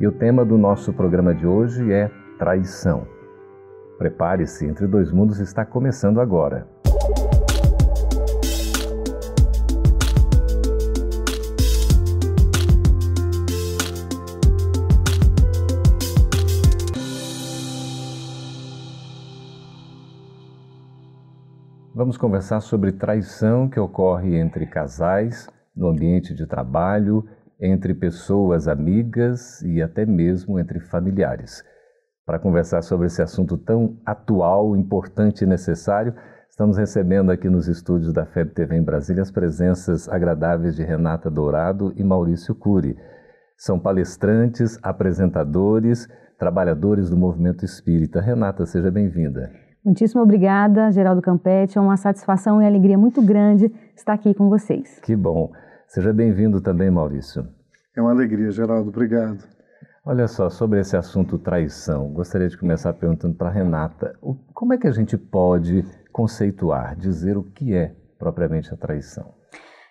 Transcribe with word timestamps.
e 0.00 0.06
o 0.06 0.12
tema 0.12 0.44
do 0.44 0.56
nosso 0.56 0.92
programa 0.92 1.34
de 1.34 1.46
hoje 1.46 1.92
é 1.92 2.08
traição. 2.38 3.06
Prepare-se, 3.98 4.64
Entre 4.64 4.86
Dois 4.86 5.10
Mundos 5.10 5.40
está 5.40 5.64
começando 5.64 6.20
agora. 6.20 6.68
Vamos 21.92 22.16
conversar 22.16 22.60
sobre 22.60 22.92
traição 22.92 23.68
que 23.68 23.80
ocorre 23.80 24.38
entre 24.38 24.64
casais, 24.64 25.48
no 25.74 25.88
ambiente 25.88 26.32
de 26.32 26.46
trabalho 26.46 27.26
entre 27.60 27.94
pessoas 27.94 28.68
amigas 28.68 29.60
e 29.62 29.82
até 29.82 30.06
mesmo 30.06 30.58
entre 30.58 30.80
familiares. 30.80 31.62
Para 32.24 32.38
conversar 32.38 32.82
sobre 32.82 33.06
esse 33.06 33.22
assunto 33.22 33.56
tão 33.56 33.96
atual, 34.04 34.76
importante 34.76 35.42
e 35.42 35.46
necessário, 35.46 36.14
estamos 36.48 36.76
recebendo 36.76 37.30
aqui 37.30 37.48
nos 37.48 37.68
estúdios 37.68 38.12
da 38.12 38.26
FEB 38.26 38.50
TV 38.50 38.76
em 38.76 38.82
Brasília 38.82 39.22
as 39.22 39.30
presenças 39.30 40.08
agradáveis 40.08 40.76
de 40.76 40.84
Renata 40.84 41.30
Dourado 41.30 41.92
e 41.96 42.04
Maurício 42.04 42.54
Cury. 42.54 42.96
São 43.56 43.80
palestrantes, 43.80 44.78
apresentadores, 44.82 46.06
trabalhadores 46.38 47.10
do 47.10 47.16
movimento 47.16 47.64
espírita. 47.64 48.20
Renata, 48.20 48.66
seja 48.66 48.90
bem-vinda. 48.90 49.50
Muitíssimo 49.84 50.22
obrigada, 50.22 50.92
Geraldo 50.92 51.22
Campete. 51.22 51.78
É 51.78 51.80
uma 51.80 51.96
satisfação 51.96 52.62
e 52.62 52.66
alegria 52.66 52.98
muito 52.98 53.22
grande 53.22 53.72
estar 53.96 54.12
aqui 54.12 54.34
com 54.34 54.48
vocês. 54.48 55.00
Que 55.00 55.16
bom. 55.16 55.50
Seja 55.86 56.12
bem-vindo 56.12 56.60
também, 56.60 56.90
Maurício. 56.90 57.48
É 57.98 58.00
uma 58.00 58.12
alegria, 58.12 58.48
Geraldo. 58.52 58.90
Obrigado. 58.90 59.42
Olha 60.06 60.28
só, 60.28 60.48
sobre 60.48 60.78
esse 60.78 60.96
assunto 60.96 61.36
traição, 61.36 62.06
gostaria 62.12 62.48
de 62.48 62.56
começar 62.56 62.92
perguntando 62.92 63.34
para 63.34 63.48
a 63.48 63.50
Renata: 63.50 64.16
como 64.54 64.72
é 64.72 64.78
que 64.78 64.86
a 64.86 64.92
gente 64.92 65.18
pode 65.18 65.84
conceituar, 66.12 66.94
dizer 66.96 67.36
o 67.36 67.42
que 67.42 67.74
é 67.74 67.96
propriamente 68.16 68.72
a 68.72 68.76
traição? 68.76 69.34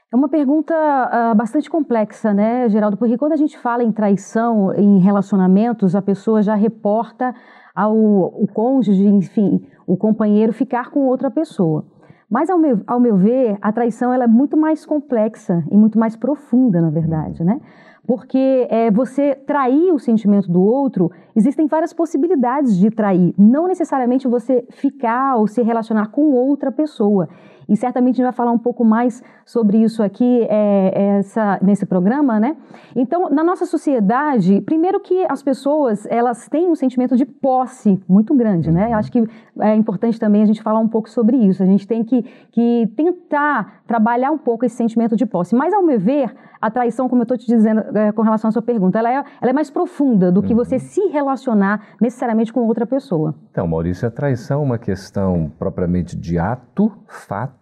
É 0.10 0.16
uma 0.16 0.30
pergunta 0.30 0.74
uh, 0.74 1.36
bastante 1.36 1.70
complexa, 1.70 2.34
né, 2.34 2.70
Geraldo? 2.70 2.96
Porque 2.96 3.18
quando 3.18 3.34
a 3.34 3.36
gente 3.36 3.60
fala 3.60 3.84
em 3.84 3.92
traição 3.92 4.74
em 4.74 5.00
relacionamentos, 5.00 5.94
a 5.94 6.02
pessoa 6.02 6.42
já 6.42 6.56
reporta 6.56 7.36
ao 7.76 7.94
o 7.94 8.48
cônjuge, 8.54 9.06
enfim, 9.06 9.68
o 9.86 9.98
companheiro 9.98 10.54
ficar 10.54 10.92
com 10.92 11.02
outra 11.02 11.30
pessoa. 11.30 11.86
Mas, 12.30 12.50
ao 12.50 12.58
meu, 12.58 12.82
ao 12.88 13.00
meu 13.00 13.16
ver, 13.16 13.58
a 13.62 13.72
traição 13.72 14.14
ela 14.14 14.26
é 14.26 14.28
muito 14.28 14.58
mais 14.58 14.86
complexa 14.86 15.64
e 15.72 15.78
muito 15.78 15.98
mais 16.00 16.16
profunda, 16.16 16.82
na 16.82 16.90
verdade, 16.90 17.44
né? 17.44 17.60
Porque 18.08 18.66
é, 18.70 18.90
você 18.90 19.36
trair 19.36 19.92
o 19.92 20.00
sentimento 20.00 20.50
do 20.50 20.62
outro, 20.62 21.12
existem 21.36 21.68
várias 21.68 21.92
possibilidades 21.92 22.78
de 22.78 22.90
trair. 22.90 23.36
Não 23.38 23.68
necessariamente 23.68 24.30
você 24.30 24.66
ficar 24.70 25.36
ou 25.36 25.46
se 25.46 25.62
relacionar 25.62 26.08
com 26.08 26.32
outra 26.32 26.72
pessoa. 26.72 27.28
E 27.68 27.76
certamente 27.76 28.16
a 28.16 28.18
gente 28.18 28.24
vai 28.24 28.34
falar 28.34 28.52
um 28.52 28.58
pouco 28.58 28.84
mais 28.86 29.22
sobre 29.46 29.78
isso 29.78 30.02
aqui 30.02 30.48
é, 30.50 31.18
essa, 31.18 31.60
nesse 31.62 31.86
programa, 31.86 32.40
né? 32.40 32.56
Então, 32.96 33.30
na 33.30 33.44
nossa 33.44 33.66
sociedade, 33.66 34.62
primeiro 34.62 35.00
que 35.00 35.26
as 35.30 35.44
pessoas 35.44 36.06
elas 36.10 36.48
têm 36.48 36.70
um 36.70 36.76
sentimento 36.76 37.16
de 37.16 37.26
posse 37.26 38.02
muito 38.08 38.34
grande, 38.34 38.72
né? 38.72 38.92
Eu 38.92 38.98
acho 38.98 39.12
que 39.12 39.24
é 39.60 39.76
importante 39.76 40.20
também 40.20 40.42
a 40.42 40.46
gente 40.46 40.62
falar 40.62 40.80
um 40.80 40.88
pouco 40.88 41.10
sobre 41.10 41.38
isso. 41.38 41.62
A 41.62 41.66
gente 41.66 41.88
tem 41.88 42.04
que, 42.04 42.24
que 42.52 42.92
tentar 42.96 43.82
trabalhar 43.86 44.32
um 44.32 44.38
pouco 44.38 44.66
esse 44.66 44.76
sentimento 44.76 45.16
de 45.16 45.26
posse. 45.26 45.56
Mas, 45.56 45.74
ao 45.74 45.84
meu 45.84 46.00
ver, 46.00 46.34
a 46.62 46.72
traição, 46.72 47.08
como 47.08 47.22
eu 47.22 47.24
estou 47.24 47.38
te 47.38 47.46
dizendo 47.46 47.82
é, 47.98 48.12
com 48.12 48.22
relação 48.22 48.50
à 48.50 48.52
sua 48.52 48.62
pergunta, 48.62 48.98
ela 49.00 49.12
é, 49.12 49.24
ela 49.42 49.50
é 49.50 49.54
mais 49.54 49.70
profunda 49.70 50.32
do 50.32 50.42
que 50.42 50.54
uhum. 50.54 50.58
você 50.58 50.80
se 50.80 51.02
relacionar 51.08 51.82
necessariamente 52.02 52.52
com 52.52 52.62
outra 52.62 52.86
pessoa. 52.86 53.36
Então, 53.52 53.68
Maurício, 53.68 54.08
a 54.08 54.12
traição 54.12 54.62
é 54.62 54.64
uma 54.64 54.78
questão 54.78 55.52
propriamente 55.58 56.16
de 56.16 56.38
ato, 56.38 56.92
fato 57.08 57.57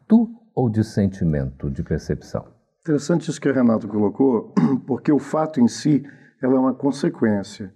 ou 0.56 0.70
de 0.70 0.84
sentimento, 0.84 1.70
de 1.70 1.84
percepção? 1.84 2.46
Interessante 2.82 3.30
isso 3.30 3.42
que 3.42 3.50
a 3.50 3.54
Renata 3.54 3.88
colocou, 3.88 4.54
porque 4.88 5.12
o 5.12 5.20
fato 5.20 5.60
em 5.60 5.68
si 5.68 6.04
ela 6.42 6.56
é 6.56 6.60
uma 6.60 6.74
consequência. 6.74 7.74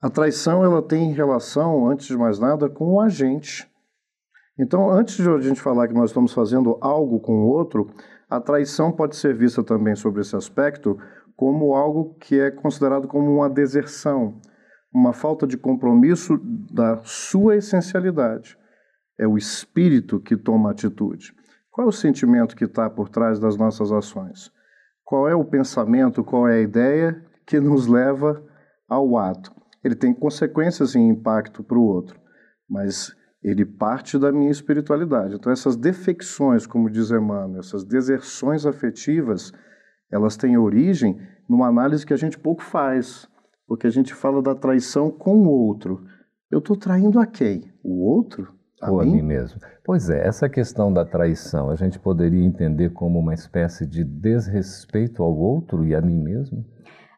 A 0.00 0.08
traição 0.08 0.64
ela 0.64 0.82
tem 0.82 1.12
relação, 1.12 1.88
antes 1.88 2.06
de 2.06 2.16
mais 2.16 2.38
nada, 2.38 2.68
com 2.68 2.94
o 2.94 3.00
agente. 3.00 3.68
Então, 4.58 4.90
antes 4.90 5.16
de 5.16 5.28
a 5.28 5.40
gente 5.40 5.60
falar 5.60 5.88
que 5.88 5.94
nós 5.94 6.10
estamos 6.10 6.32
fazendo 6.32 6.78
algo 6.80 7.18
com 7.20 7.44
o 7.44 7.48
outro, 7.48 7.90
a 8.30 8.40
traição 8.40 8.92
pode 8.92 9.16
ser 9.16 9.34
vista 9.34 9.62
também 9.62 9.94
sobre 9.94 10.20
esse 10.20 10.36
aspecto 10.36 10.98
como 11.36 11.74
algo 11.74 12.14
que 12.14 12.38
é 12.38 12.50
considerado 12.50 13.08
como 13.08 13.28
uma 13.28 13.50
deserção, 13.50 14.40
uma 14.92 15.12
falta 15.12 15.46
de 15.46 15.56
compromisso 15.56 16.38
da 16.70 17.00
sua 17.02 17.56
essencialidade. 17.56 18.56
É 19.18 19.26
o 19.26 19.36
espírito 19.36 20.20
que 20.20 20.36
toma 20.36 20.70
atitude. 20.70 21.34
Qual 21.74 21.86
é 21.86 21.88
o 21.88 21.92
sentimento 21.92 22.54
que 22.54 22.66
está 22.66 22.88
por 22.88 23.08
trás 23.08 23.40
das 23.40 23.56
nossas 23.56 23.90
ações? 23.90 24.48
Qual 25.02 25.28
é 25.28 25.34
o 25.34 25.44
pensamento, 25.44 26.22
qual 26.22 26.46
é 26.46 26.58
a 26.58 26.62
ideia 26.62 27.20
que 27.44 27.58
nos 27.58 27.88
leva 27.88 28.40
ao 28.88 29.18
ato? 29.18 29.52
Ele 29.82 29.96
tem 29.96 30.14
consequências 30.14 30.94
e 30.94 31.00
impacto 31.00 31.64
para 31.64 31.76
o 31.76 31.82
outro, 31.82 32.16
mas 32.70 33.12
ele 33.42 33.64
parte 33.66 34.16
da 34.16 34.30
minha 34.30 34.52
espiritualidade. 34.52 35.34
Então, 35.34 35.50
essas 35.50 35.74
defecções, 35.74 36.64
como 36.64 36.88
diz 36.88 37.10
Emmanuel, 37.10 37.58
essas 37.58 37.82
deserções 37.82 38.64
afetivas, 38.64 39.52
elas 40.12 40.36
têm 40.36 40.56
origem 40.56 41.20
numa 41.48 41.66
análise 41.66 42.06
que 42.06 42.14
a 42.14 42.16
gente 42.16 42.38
pouco 42.38 42.62
faz, 42.62 43.28
porque 43.66 43.88
a 43.88 43.90
gente 43.90 44.14
fala 44.14 44.40
da 44.40 44.54
traição 44.54 45.10
com 45.10 45.38
o 45.38 45.48
outro. 45.48 46.06
Eu 46.48 46.60
estou 46.60 46.76
traindo 46.76 47.18
a 47.18 47.26
quem? 47.26 47.74
O 47.82 48.08
outro? 48.08 48.54
A 48.84 48.90
Ou 48.90 49.00
mim? 49.00 49.02
a 49.02 49.06
mim 49.06 49.22
mesmo. 49.22 49.60
Pois 49.82 50.10
é, 50.10 50.26
essa 50.26 50.48
questão 50.48 50.92
da 50.92 51.04
traição, 51.06 51.70
a 51.70 51.76
gente 51.76 51.98
poderia 51.98 52.44
entender 52.44 52.90
como 52.90 53.18
uma 53.18 53.32
espécie 53.34 53.86
de 53.86 54.04
desrespeito 54.04 55.22
ao 55.22 55.34
outro 55.34 55.84
e 55.86 55.94
a 55.94 56.00
mim 56.02 56.20
mesmo? 56.20 56.64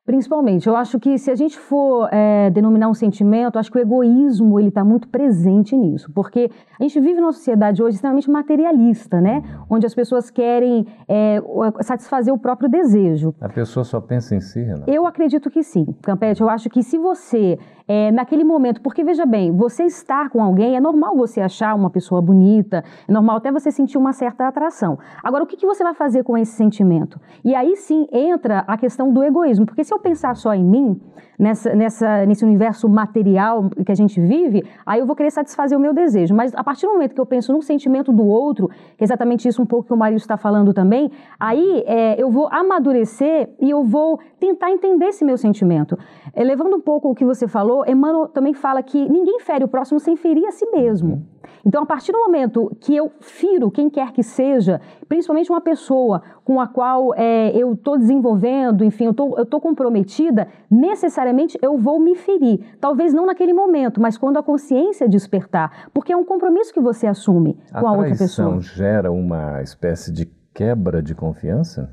Principalmente, 0.06 0.68
eu 0.68 0.76
acho 0.76 1.00
que 1.00 1.18
se 1.18 1.32
a 1.32 1.34
gente 1.34 1.58
for 1.58 2.08
é, 2.12 2.48
denominar 2.50 2.88
um 2.88 2.94
sentimento, 2.94 3.58
acho 3.58 3.72
que 3.72 3.76
o 3.76 3.80
egoísmo 3.80 4.60
ele 4.60 4.68
está 4.68 4.84
muito 4.84 5.08
presente 5.08 5.76
nisso, 5.76 6.12
porque 6.14 6.48
a 6.78 6.82
gente 6.84 7.00
vive 7.00 7.20
numa 7.20 7.32
sociedade 7.32 7.82
hoje 7.82 7.96
extremamente 7.96 8.30
materialista, 8.30 9.20
né? 9.20 9.42
Onde 9.68 9.84
as 9.84 9.94
pessoas 9.96 10.30
querem 10.30 10.86
é, 11.08 11.42
satisfazer 11.80 12.32
o 12.32 12.38
próprio 12.38 12.68
desejo. 12.68 13.34
A 13.40 13.48
pessoa 13.48 13.82
só 13.82 14.00
pensa 14.00 14.36
em 14.36 14.40
si, 14.40 14.62
Renato? 14.62 14.88
Eu 14.88 15.06
acredito 15.06 15.50
que 15.50 15.64
sim, 15.64 15.86
Campete. 16.02 16.40
Eu 16.40 16.48
acho 16.48 16.70
que 16.70 16.84
se 16.84 16.96
você 16.96 17.58
é, 17.88 18.10
naquele 18.10 18.44
momento, 18.44 18.80
porque 18.80 19.04
veja 19.04 19.24
bem, 19.24 19.52
você 19.52 19.84
estar 19.84 20.28
com 20.30 20.42
alguém 20.42 20.76
é 20.76 20.80
normal 20.80 21.16
você 21.16 21.40
achar 21.40 21.74
uma 21.74 21.90
pessoa 21.90 22.20
bonita, 22.20 22.84
é 23.08 23.12
normal 23.12 23.36
até 23.36 23.52
você 23.52 23.70
sentir 23.70 23.96
uma 23.96 24.12
certa 24.12 24.46
atração. 24.46 24.98
Agora, 25.22 25.44
o 25.44 25.46
que, 25.46 25.56
que 25.56 25.66
você 25.66 25.84
vai 25.84 25.94
fazer 25.94 26.24
com 26.24 26.36
esse 26.36 26.52
sentimento? 26.52 27.20
E 27.44 27.54
aí 27.54 27.76
sim 27.76 28.06
entra 28.12 28.64
a 28.66 28.76
questão 28.76 29.12
do 29.12 29.22
egoísmo, 29.22 29.66
porque 29.66 29.84
se 29.84 29.94
eu 29.96 30.00
pensar 30.00 30.36
só 30.36 30.54
em 30.54 30.64
mim, 30.64 31.00
nessa, 31.38 31.74
nessa, 31.74 32.26
nesse 32.26 32.44
universo 32.44 32.88
material 32.88 33.68
que 33.84 33.92
a 33.92 33.94
gente 33.94 34.20
vive, 34.20 34.64
aí 34.84 35.00
eu 35.00 35.06
vou 35.06 35.14
querer 35.14 35.30
satisfazer 35.30 35.76
o 35.76 35.80
meu 35.80 35.92
desejo. 35.92 36.34
Mas 36.34 36.54
a 36.54 36.64
partir 36.64 36.86
do 36.86 36.92
momento 36.92 37.14
que 37.14 37.20
eu 37.20 37.26
penso 37.26 37.52
no 37.52 37.62
sentimento 37.62 38.12
do 38.12 38.26
outro, 38.26 38.68
que 38.68 39.02
é 39.02 39.04
exatamente 39.04 39.46
isso 39.48 39.60
um 39.62 39.66
pouco 39.66 39.88
que 39.88 39.92
o 39.92 39.96
Mário 39.96 40.16
está 40.16 40.36
falando 40.36 40.72
também, 40.72 41.10
aí 41.38 41.84
é, 41.86 42.20
eu 42.20 42.30
vou 42.30 42.48
amadurecer 42.50 43.50
e 43.60 43.70
eu 43.70 43.84
vou 43.84 44.18
tentar 44.38 44.70
entender 44.70 45.06
esse 45.06 45.24
meu 45.24 45.36
sentimento. 45.36 45.98
É, 46.34 46.42
levando 46.42 46.76
um 46.76 46.80
pouco 46.80 47.10
o 47.10 47.14
que 47.14 47.24
você 47.24 47.46
falou, 47.48 47.84
Emmanuel 47.86 48.28
também 48.28 48.54
fala 48.54 48.82
que 48.82 49.08
ninguém 49.08 49.40
fere 49.40 49.64
o 49.64 49.68
próximo 49.68 49.98
sem 50.00 50.16
ferir 50.16 50.46
a 50.46 50.52
si 50.52 50.66
mesmo. 50.70 51.26
Então, 51.64 51.82
a 51.82 51.86
partir 51.86 52.12
do 52.12 52.18
momento 52.18 52.74
que 52.80 52.94
eu 52.94 53.10
firo 53.20 53.70
quem 53.70 53.90
quer 53.90 54.12
que 54.12 54.22
seja, 54.22 54.80
principalmente 55.08 55.50
uma 55.50 55.60
pessoa 55.60 56.22
com 56.44 56.60
a 56.60 56.66
qual 56.66 57.14
é, 57.14 57.50
eu 57.56 57.72
estou 57.72 57.98
desenvolvendo, 57.98 58.84
enfim, 58.84 59.06
eu 59.06 59.42
estou 59.42 59.60
comprometida, 59.60 60.48
necessariamente 60.70 61.58
eu 61.62 61.76
vou 61.76 62.00
me 62.00 62.14
ferir. 62.14 62.60
Talvez 62.80 63.12
não 63.12 63.26
naquele 63.26 63.52
momento, 63.52 64.00
mas 64.00 64.16
quando 64.16 64.38
a 64.38 64.42
consciência 64.42 65.08
despertar, 65.08 65.88
porque 65.92 66.12
é 66.12 66.16
um 66.16 66.24
compromisso 66.24 66.72
que 66.72 66.80
você 66.80 67.06
assume 67.06 67.58
a 67.72 67.80
com 67.80 67.88
a 67.88 67.92
outra 67.92 68.16
pessoa. 68.16 68.56
A 68.56 68.60
gera 68.60 69.10
uma 69.10 69.62
espécie 69.62 70.12
de 70.12 70.26
quebra 70.54 71.02
de 71.02 71.14
confiança? 71.14 71.90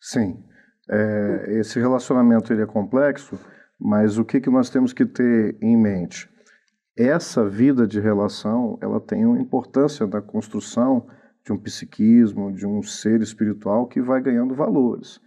Sim. 0.00 0.42
É, 0.90 1.58
esse 1.58 1.78
relacionamento 1.78 2.50
ele 2.50 2.62
é 2.62 2.66
complexo 2.66 3.38
Mas 3.78 4.18
o 4.18 4.24
que, 4.24 4.40
que 4.40 4.50
nós 4.50 4.70
temos 4.70 4.92
que 4.92 5.06
ter 5.06 5.56
em 5.62 5.76
mente? 5.76 6.28
Essa 6.98 7.48
vida 7.48 7.86
de 7.86 8.00
relação, 8.00 8.76
ela 8.80 9.00
tem 9.00 9.24
uma 9.24 9.40
importância 9.40 10.04
na 10.04 10.20
construção 10.20 11.06
de 11.46 11.52
um 11.52 11.56
psiquismo, 11.56 12.52
de 12.52 12.66
um 12.66 12.82
ser 12.82 13.22
espiritual 13.22 13.86
que 13.86 14.02
vai 14.02 14.20
ganhando 14.20 14.52
valores. 14.52 15.20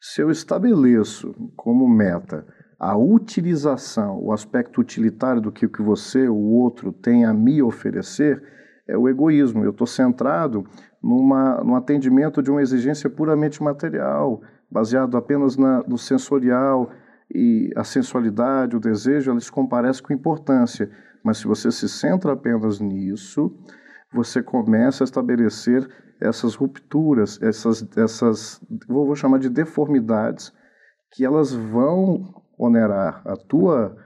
Se 0.00 0.22
eu 0.22 0.30
estabeleço 0.30 1.34
como 1.54 1.86
meta 1.86 2.46
a 2.80 2.96
utilização, 2.96 4.18
o 4.22 4.32
aspecto 4.32 4.80
utilitário 4.80 5.42
do 5.42 5.52
que 5.52 5.68
que 5.68 5.82
você, 5.82 6.26
o 6.30 6.34
outro, 6.34 6.92
tem 6.92 7.26
a 7.26 7.34
me 7.34 7.60
oferecer, 7.60 8.42
é 8.88 8.96
o 8.96 9.06
egoísmo. 9.06 9.62
Eu 9.62 9.72
estou 9.72 9.86
centrado 9.86 10.64
numa, 11.02 11.62
no 11.62 11.76
atendimento 11.76 12.42
de 12.42 12.50
uma 12.50 12.62
exigência 12.62 13.10
puramente 13.10 13.62
material, 13.62 14.40
baseado 14.70 15.14
apenas 15.14 15.58
na, 15.58 15.82
no 15.86 15.98
sensorial, 15.98 16.90
e 17.30 17.70
a 17.76 17.84
sensualidade, 17.84 18.76
o 18.76 18.80
desejo, 18.80 19.30
eles 19.30 19.50
comparecem 19.50 20.02
com 20.02 20.12
importância. 20.12 20.90
Mas 21.24 21.38
se 21.38 21.46
você 21.46 21.70
se 21.70 21.88
centra 21.88 22.32
apenas 22.32 22.80
nisso, 22.80 23.52
você 24.12 24.42
começa 24.42 25.02
a 25.02 25.06
estabelecer 25.06 25.88
essas 26.20 26.54
rupturas, 26.54 27.40
essas, 27.42 27.86
essas 27.96 28.60
vou 28.88 29.14
chamar 29.14 29.38
de 29.38 29.48
deformidades, 29.48 30.52
que 31.12 31.24
elas 31.24 31.52
vão 31.52 32.42
onerar 32.58 33.22
a 33.24 33.36
tua, 33.36 33.96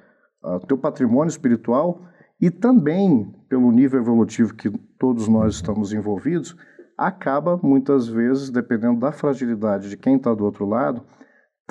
a 0.43 0.61
teu 0.61 0.77
patrimônio 0.77 1.31
espiritual 1.31 2.03
e 2.41 2.51
também 2.51 3.33
pelo 3.49 3.71
nível 3.71 4.01
evolutivo 4.01 4.55
que 4.55 4.71
todos 4.99 5.29
nós 5.29 5.55
estamos 5.55 5.93
envolvidos, 5.93 6.57
acaba 6.99 7.57
muitas 7.57 8.07
vezes, 8.07 8.51
dependendo 8.51 9.01
da 9.01 9.13
fragilidade 9.13 9.89
de 9.89 9.97
quem 9.97 10.17
está 10.17 10.35
do 10.35 10.45
outro 10.45 10.67
lado, 10.67 11.03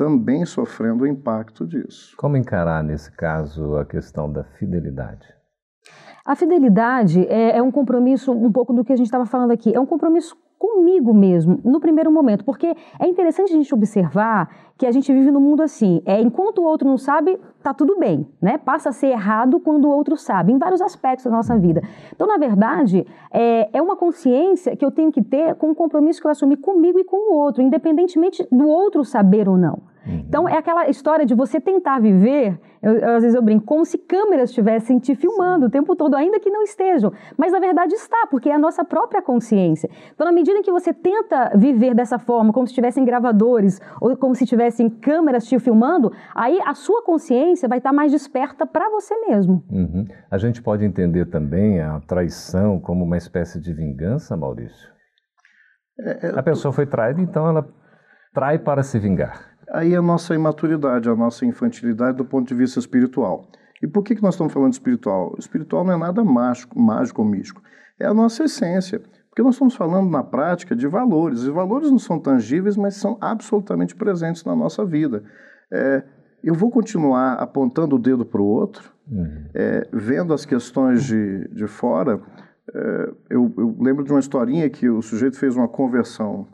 também 0.01 0.43
sofrendo 0.47 1.03
o 1.03 1.07
impacto 1.07 1.63
disso. 1.63 2.15
Como 2.17 2.35
encarar, 2.35 2.83
nesse 2.83 3.11
caso, 3.11 3.75
a 3.75 3.85
questão 3.85 4.31
da 4.31 4.43
fidelidade? 4.43 5.27
A 6.25 6.35
fidelidade 6.35 7.23
é, 7.27 7.57
é 7.57 7.61
um 7.61 7.69
compromisso, 7.69 8.31
um 8.31 8.51
pouco 8.51 8.73
do 8.73 8.83
que 8.83 8.91
a 8.91 8.95
gente 8.95 9.05
estava 9.05 9.27
falando 9.27 9.51
aqui, 9.51 9.71
é 9.75 9.79
um 9.79 9.85
compromisso 9.85 10.35
comigo 10.57 11.13
mesmo, 11.13 11.59
no 11.63 11.79
primeiro 11.79 12.11
momento, 12.11 12.43
porque 12.43 12.75
é 12.99 13.07
interessante 13.07 13.53
a 13.53 13.55
gente 13.55 13.71
observar 13.75 14.49
que 14.75 14.87
a 14.87 14.91
gente 14.91 15.13
vive 15.13 15.29
no 15.29 15.39
mundo 15.39 15.61
assim, 15.61 16.01
é 16.03 16.19
enquanto 16.19 16.59
o 16.59 16.63
outro 16.63 16.87
não 16.87 16.97
sabe, 16.97 17.39
tá 17.61 17.71
tudo 17.71 17.99
bem, 17.99 18.27
né? 18.41 18.57
Passa 18.57 18.89
a 18.89 18.91
ser 18.91 19.07
errado 19.07 19.59
quando 19.59 19.85
o 19.85 19.91
outro 19.91 20.17
sabe, 20.17 20.51
em 20.51 20.57
vários 20.57 20.81
aspectos 20.81 21.25
da 21.25 21.31
nossa 21.31 21.55
vida. 21.59 21.83
Então, 22.11 22.25
na 22.25 22.37
verdade, 22.37 23.05
é, 23.31 23.69
é 23.71 23.81
uma 23.81 23.95
consciência 23.95 24.75
que 24.75 24.83
eu 24.83 24.89
tenho 24.89 25.11
que 25.11 25.21
ter 25.21 25.53
com 25.55 25.69
o 25.69 25.75
compromisso 25.75 26.19
que 26.19 26.25
eu 26.25 26.31
assumi 26.31 26.57
comigo 26.57 26.97
e 26.99 27.03
com 27.03 27.31
o 27.31 27.35
outro, 27.35 27.61
independentemente 27.61 28.47
do 28.51 28.67
outro 28.67 29.03
saber 29.03 29.47
ou 29.47 29.57
não. 29.57 29.90
Uhum. 30.05 30.25
Então, 30.27 30.49
é 30.49 30.57
aquela 30.57 30.89
história 30.89 31.25
de 31.25 31.35
você 31.35 31.59
tentar 31.59 31.99
viver, 31.99 32.59
eu, 32.81 32.93
eu, 32.93 33.15
às 33.15 33.23
vezes 33.23 33.35
eu 33.35 33.41
brinco, 33.41 33.65
como 33.65 33.85
se 33.85 33.97
câmeras 33.97 34.49
estivessem 34.49 34.97
te 34.97 35.15
filmando 35.15 35.65
Sim. 35.65 35.67
o 35.67 35.69
tempo 35.69 35.95
todo, 35.95 36.15
ainda 36.15 36.39
que 36.39 36.49
não 36.49 36.63
estejam. 36.63 37.13
Mas, 37.37 37.51
na 37.51 37.59
verdade, 37.59 37.93
está, 37.93 38.27
porque 38.29 38.49
é 38.49 38.53
a 38.53 38.59
nossa 38.59 38.83
própria 38.83 39.21
consciência. 39.21 39.89
Então, 40.13 40.25
na 40.25 40.31
medida 40.31 40.57
em 40.57 40.63
que 40.63 40.71
você 40.71 40.93
tenta 40.93 41.51
viver 41.55 41.93
dessa 41.93 42.17
forma, 42.17 42.51
como 42.51 42.67
se 42.67 42.73
tivessem 42.73 43.05
gravadores, 43.05 43.79
ou 43.99 44.15
como 44.17 44.33
se 44.33 44.45
tivessem 44.45 44.89
câmeras 44.89 45.45
te 45.45 45.59
filmando, 45.59 46.11
aí 46.33 46.59
a 46.65 46.73
sua 46.73 47.03
consciência 47.03 47.69
vai 47.69 47.77
estar 47.77 47.93
mais 47.93 48.11
desperta 48.11 48.65
para 48.65 48.89
você 48.89 49.15
mesmo. 49.27 49.63
Uhum. 49.69 50.07
A 50.29 50.37
gente 50.37 50.61
pode 50.61 50.83
entender 50.83 51.25
também 51.25 51.79
a 51.79 51.99
traição 52.07 52.79
como 52.79 53.03
uma 53.03 53.17
espécie 53.17 53.61
de 53.61 53.71
vingança, 53.71 54.35
Maurício? 54.35 54.89
É, 55.99 56.27
é, 56.27 56.39
a 56.39 56.41
pessoa 56.41 56.71
foi 56.71 56.87
traída, 56.87 57.21
então 57.21 57.47
ela 57.47 57.67
trai 58.33 58.57
para 58.57 58.81
se 58.81 58.97
vingar 58.97 59.50
aí 59.71 59.95
a 59.95 60.01
nossa 60.01 60.35
imaturidade, 60.35 61.09
a 61.09 61.15
nossa 61.15 61.45
infantilidade 61.45 62.17
do 62.17 62.25
ponto 62.25 62.47
de 62.47 62.53
vista 62.53 62.79
espiritual. 62.79 63.47
E 63.81 63.87
por 63.87 64.03
que, 64.03 64.15
que 64.15 64.21
nós 64.21 64.35
estamos 64.35 64.53
falando 64.53 64.71
de 64.71 64.75
espiritual? 64.75 65.33
O 65.35 65.39
espiritual 65.39 65.83
não 65.83 65.93
é 65.93 65.97
nada 65.97 66.23
mágico, 66.23 66.79
mágico 66.79 67.21
ou 67.21 67.27
místico, 67.27 67.61
é 67.99 68.05
a 68.05 68.13
nossa 68.13 68.43
essência. 68.43 69.01
Porque 69.29 69.41
nós 69.41 69.55
estamos 69.55 69.75
falando 69.75 70.09
na 70.09 70.21
prática 70.21 70.75
de 70.75 70.87
valores. 70.87 71.43
E 71.43 71.49
valores 71.49 71.89
não 71.89 71.97
são 71.97 72.19
tangíveis, 72.19 72.75
mas 72.75 72.95
são 72.95 73.17
absolutamente 73.21 73.95
presentes 73.95 74.43
na 74.43 74.53
nossa 74.53 74.85
vida. 74.85 75.23
É, 75.71 76.03
eu 76.43 76.53
vou 76.53 76.69
continuar 76.69 77.35
apontando 77.35 77.95
o 77.95 77.99
dedo 77.99 78.25
para 78.25 78.41
o 78.41 78.45
outro, 78.45 78.91
uhum. 79.09 79.45
é, 79.53 79.87
vendo 79.93 80.33
as 80.33 80.45
questões 80.45 81.05
de, 81.05 81.47
de 81.47 81.65
fora. 81.65 82.19
É, 82.75 83.13
eu, 83.29 83.53
eu, 83.57 83.77
lembro 83.79 84.03
de 84.03 84.11
uma 84.11 84.19
historinha 84.19 84.69
que 84.69 84.89
o 84.89 85.01
sujeito 85.01 85.37
fez 85.37 85.55
uma 85.55 85.67
conversão 85.67 86.45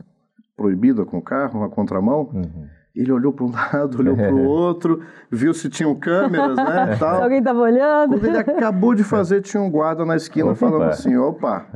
proibida 0.56 1.04
com 1.04 1.18
o 1.18 1.22
carro, 1.22 1.58
uma 1.58 1.68
contramão. 1.68 2.30
Uhum. 2.32 2.77
Ele 2.98 3.12
olhou 3.12 3.32
para 3.32 3.44
um 3.44 3.52
lado, 3.54 4.00
olhou 4.00 4.16
para 4.16 4.34
o 4.34 4.44
outro, 4.44 5.00
viu 5.30 5.54
se 5.54 5.68
tinham 5.68 5.94
câmeras, 5.94 6.56
né? 6.56 6.96
Tal. 6.98 7.16
Se 7.16 7.22
alguém 7.22 7.38
estava 7.38 7.60
olhando. 7.60 8.18
Quando 8.18 8.24
ele 8.24 8.38
acabou 8.38 8.94
de 8.94 9.04
fazer, 9.04 9.40
tinha 9.40 9.62
um 9.62 9.70
guarda 9.70 10.04
na 10.04 10.16
esquina 10.16 10.46
opa. 10.46 10.56
falando 10.56 10.82
assim: 10.84 11.16
opa. 11.16 11.66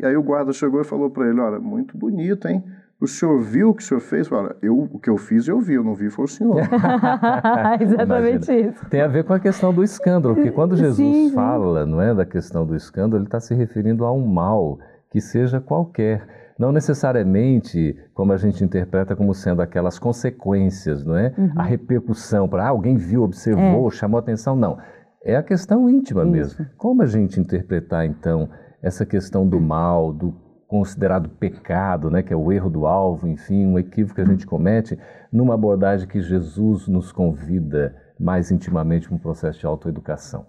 E 0.00 0.04
aí 0.04 0.16
o 0.16 0.22
guarda 0.22 0.52
chegou 0.52 0.80
e 0.80 0.84
falou 0.84 1.08
para 1.08 1.28
ele: 1.28 1.40
olha, 1.40 1.60
muito 1.60 1.96
bonito, 1.96 2.48
hein? 2.48 2.64
O 3.00 3.06
senhor 3.08 3.40
viu 3.40 3.70
o 3.70 3.74
que 3.74 3.82
o 3.82 3.84
senhor 3.84 4.00
fez? 4.00 4.30
Olha, 4.30 4.54
eu, 4.62 4.78
o 4.78 4.96
que 4.96 5.10
eu 5.10 5.16
fiz, 5.16 5.48
eu 5.48 5.60
vi, 5.60 5.74
eu 5.74 5.82
não 5.82 5.92
vi, 5.92 6.08
foi 6.08 6.24
o 6.24 6.28
senhor. 6.28 6.58
Exatamente 7.80 8.48
Imagina. 8.48 8.70
isso. 8.70 8.86
Tem 8.88 9.00
a 9.00 9.08
ver 9.08 9.24
com 9.24 9.32
a 9.32 9.40
questão 9.40 9.74
do 9.74 9.82
escândalo, 9.82 10.36
porque 10.36 10.52
quando 10.52 10.76
Jesus 10.76 10.96
sim, 10.96 11.32
fala 11.34 11.84
não 11.84 12.00
é, 12.00 12.14
da 12.14 12.24
questão 12.24 12.64
do 12.64 12.76
escândalo, 12.76 13.16
ele 13.16 13.26
está 13.26 13.40
se 13.40 13.54
referindo 13.56 14.04
a 14.04 14.12
um 14.12 14.24
mal 14.24 14.78
que 15.10 15.20
seja 15.20 15.60
qualquer 15.60 16.51
não 16.62 16.70
necessariamente 16.70 17.96
como 18.14 18.32
a 18.32 18.36
gente 18.36 18.62
interpreta 18.62 19.16
como 19.16 19.34
sendo 19.34 19.60
aquelas 19.60 19.98
consequências, 19.98 21.04
não 21.04 21.16
é? 21.16 21.34
Uhum. 21.36 21.50
A 21.56 21.64
repercussão 21.64 22.48
para 22.48 22.64
ah, 22.64 22.68
alguém 22.68 22.96
viu, 22.96 23.24
observou, 23.24 23.88
é. 23.88 23.90
chamou 23.90 24.16
atenção, 24.16 24.54
não. 24.54 24.78
É 25.24 25.34
a 25.34 25.42
questão 25.42 25.90
íntima 25.90 26.22
Isso. 26.22 26.30
mesmo. 26.30 26.66
Como 26.76 27.02
a 27.02 27.06
gente 27.06 27.40
interpretar 27.40 28.06
então 28.06 28.48
essa 28.80 29.04
questão 29.04 29.44
do 29.44 29.60
mal, 29.60 30.12
do 30.12 30.32
considerado 30.68 31.28
pecado, 31.30 32.08
né, 32.08 32.22
que 32.22 32.32
é 32.32 32.36
o 32.36 32.52
erro 32.52 32.70
do 32.70 32.86
alvo, 32.86 33.26
enfim, 33.26 33.66
um 33.66 33.76
equívoco 33.76 34.14
que 34.14 34.20
a 34.20 34.24
gente 34.24 34.46
comete, 34.46 34.96
numa 35.32 35.54
abordagem 35.54 36.06
que 36.06 36.20
Jesus 36.20 36.86
nos 36.86 37.10
convida 37.10 37.96
mais 38.18 38.52
intimamente 38.52 39.08
para 39.08 39.16
um 39.16 39.18
processo 39.18 39.58
de 39.58 39.66
autoeducação? 39.66 40.46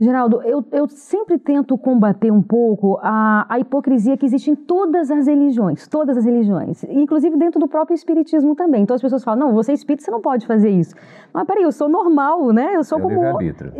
Geraldo, 0.00 0.42
eu, 0.42 0.64
eu 0.72 0.88
sempre 0.88 1.38
tento 1.38 1.78
combater 1.78 2.32
um 2.32 2.42
pouco 2.42 2.98
a, 3.00 3.46
a 3.48 3.60
hipocrisia 3.60 4.16
que 4.16 4.26
existe 4.26 4.50
em 4.50 4.56
todas 4.56 5.08
as 5.08 5.28
religiões, 5.28 5.86
todas 5.86 6.16
as 6.16 6.24
religiões, 6.24 6.82
inclusive 6.82 7.36
dentro 7.36 7.60
do 7.60 7.68
próprio 7.68 7.94
espiritismo 7.94 8.56
também. 8.56 8.82
Então 8.82 8.96
as 8.96 9.00
pessoas 9.00 9.22
falam, 9.22 9.46
não, 9.46 9.54
você 9.54 9.70
é 9.70 9.74
espírita, 9.74 10.04
você 10.04 10.10
não 10.10 10.20
pode 10.20 10.48
fazer 10.48 10.68
isso. 10.68 10.96
Mas 11.32 11.46
peraí, 11.46 11.62
eu 11.62 11.70
sou 11.70 11.88
normal, 11.88 12.52
né? 12.52 12.74
Eu 12.74 12.82
sou 12.82 12.98
é 12.98 13.02
como... 13.02 13.20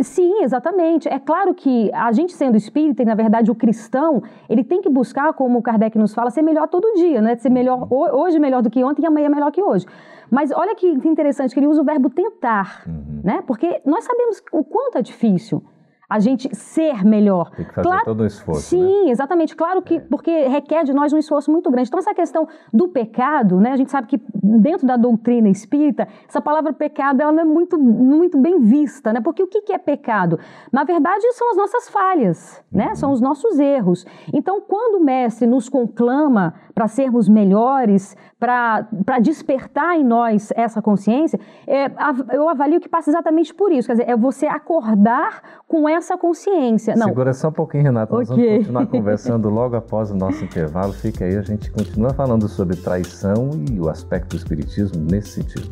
Sim, 0.04 0.44
exatamente. 0.44 1.08
É 1.08 1.18
claro 1.18 1.52
que 1.52 1.92
a 1.92 2.12
gente 2.12 2.32
sendo 2.32 2.56
espírita, 2.56 3.02
e 3.02 3.04
na 3.04 3.16
verdade 3.16 3.50
o 3.50 3.54
cristão, 3.54 4.22
ele 4.48 4.62
tem 4.62 4.80
que 4.80 4.88
buscar, 4.88 5.32
como 5.32 5.58
o 5.58 5.62
Kardec 5.62 5.98
nos 5.98 6.14
fala, 6.14 6.30
ser 6.30 6.42
melhor 6.42 6.68
todo 6.68 6.94
dia, 6.94 7.20
né? 7.20 7.34
Ser 7.34 7.50
melhor 7.50 7.88
hoje 7.90 8.38
melhor 8.38 8.62
do 8.62 8.70
que 8.70 8.84
ontem 8.84 9.02
e 9.02 9.06
amanhã 9.06 9.28
melhor 9.28 9.50
que 9.50 9.60
hoje. 9.60 9.84
Mas 10.30 10.52
olha 10.52 10.76
que 10.76 10.86
interessante 10.86 11.52
que 11.52 11.58
ele 11.58 11.66
usa 11.66 11.82
o 11.82 11.84
verbo 11.84 12.08
tentar, 12.08 12.84
uhum. 12.86 13.20
né? 13.24 13.42
Porque 13.44 13.80
nós 13.84 14.04
sabemos 14.04 14.40
o 14.52 14.62
quanto 14.62 14.98
é 14.98 15.02
difícil 15.02 15.60
a 16.08 16.18
gente 16.18 16.54
ser 16.54 17.04
melhor. 17.04 17.50
Tem 17.50 17.64
que 17.64 17.74
fazer 17.74 17.88
claro, 17.88 18.04
todo 18.04 18.22
um 18.22 18.26
esforço. 18.26 18.62
Sim, 18.62 19.04
né? 19.04 19.10
exatamente. 19.10 19.56
Claro 19.56 19.82
que, 19.82 19.96
é. 19.96 20.00
porque 20.00 20.46
requer 20.48 20.84
de 20.84 20.92
nós 20.92 21.12
um 21.12 21.18
esforço 21.18 21.50
muito 21.50 21.70
grande. 21.70 21.88
Então, 21.88 21.98
essa 21.98 22.14
questão 22.14 22.46
do 22.72 22.88
pecado, 22.88 23.60
né, 23.60 23.72
a 23.72 23.76
gente 23.76 23.90
sabe 23.90 24.06
que 24.06 24.20
dentro 24.42 24.86
da 24.86 24.96
doutrina 24.96 25.48
espírita, 25.48 26.06
essa 26.28 26.40
palavra 26.40 26.72
pecado 26.72 27.20
ela 27.20 27.32
não 27.32 27.42
é 27.42 27.44
muito, 27.44 27.78
muito 27.78 28.38
bem 28.38 28.60
vista, 28.60 29.12
né? 29.12 29.20
Porque 29.20 29.42
o 29.42 29.46
que 29.46 29.72
é 29.72 29.78
pecado? 29.78 30.38
Na 30.72 30.84
verdade, 30.84 31.30
são 31.32 31.50
as 31.50 31.56
nossas 31.56 31.88
falhas, 31.88 32.62
né? 32.70 32.88
Uhum. 32.88 32.94
São 32.94 33.12
os 33.12 33.20
nossos 33.20 33.58
erros. 33.58 34.06
Então, 34.32 34.60
quando 34.60 35.00
o 35.00 35.04
mestre 35.04 35.46
nos 35.46 35.68
conclama 35.68 36.54
para 36.74 36.86
sermos 36.86 37.28
melhores, 37.28 38.16
para 38.38 39.18
despertar 39.20 39.96
em 39.96 40.04
nós 40.04 40.52
essa 40.54 40.82
consciência, 40.82 41.40
é, 41.66 41.90
eu 42.32 42.48
avalio 42.48 42.80
que 42.80 42.88
passa 42.88 43.10
exatamente 43.10 43.54
por 43.54 43.72
isso. 43.72 43.88
Quer 43.88 43.94
dizer, 43.94 44.10
é 44.10 44.16
você 44.16 44.46
acordar 44.46 45.42
com 45.66 45.88
essa 45.88 45.93
consciência. 46.18 46.94
Não. 46.96 47.08
Segura 47.08 47.32
só 47.32 47.48
um 47.48 47.52
pouquinho, 47.52 47.84
Renata. 47.84 48.14
Nós 48.14 48.30
okay. 48.30 48.44
vamos 48.44 48.58
continuar 48.58 48.86
conversando 48.92 49.48
logo 49.50 49.76
após 49.76 50.10
o 50.10 50.14
nosso 50.14 50.44
intervalo. 50.44 50.92
Fica 50.92 51.24
aí, 51.24 51.36
a 51.36 51.42
gente 51.42 51.70
continua 51.70 52.12
falando 52.12 52.48
sobre 52.48 52.76
traição 52.76 53.50
e 53.70 53.80
o 53.80 53.88
aspecto 53.88 54.30
do 54.30 54.36
Espiritismo 54.36 55.00
nesse 55.00 55.42
sentido. 55.42 55.68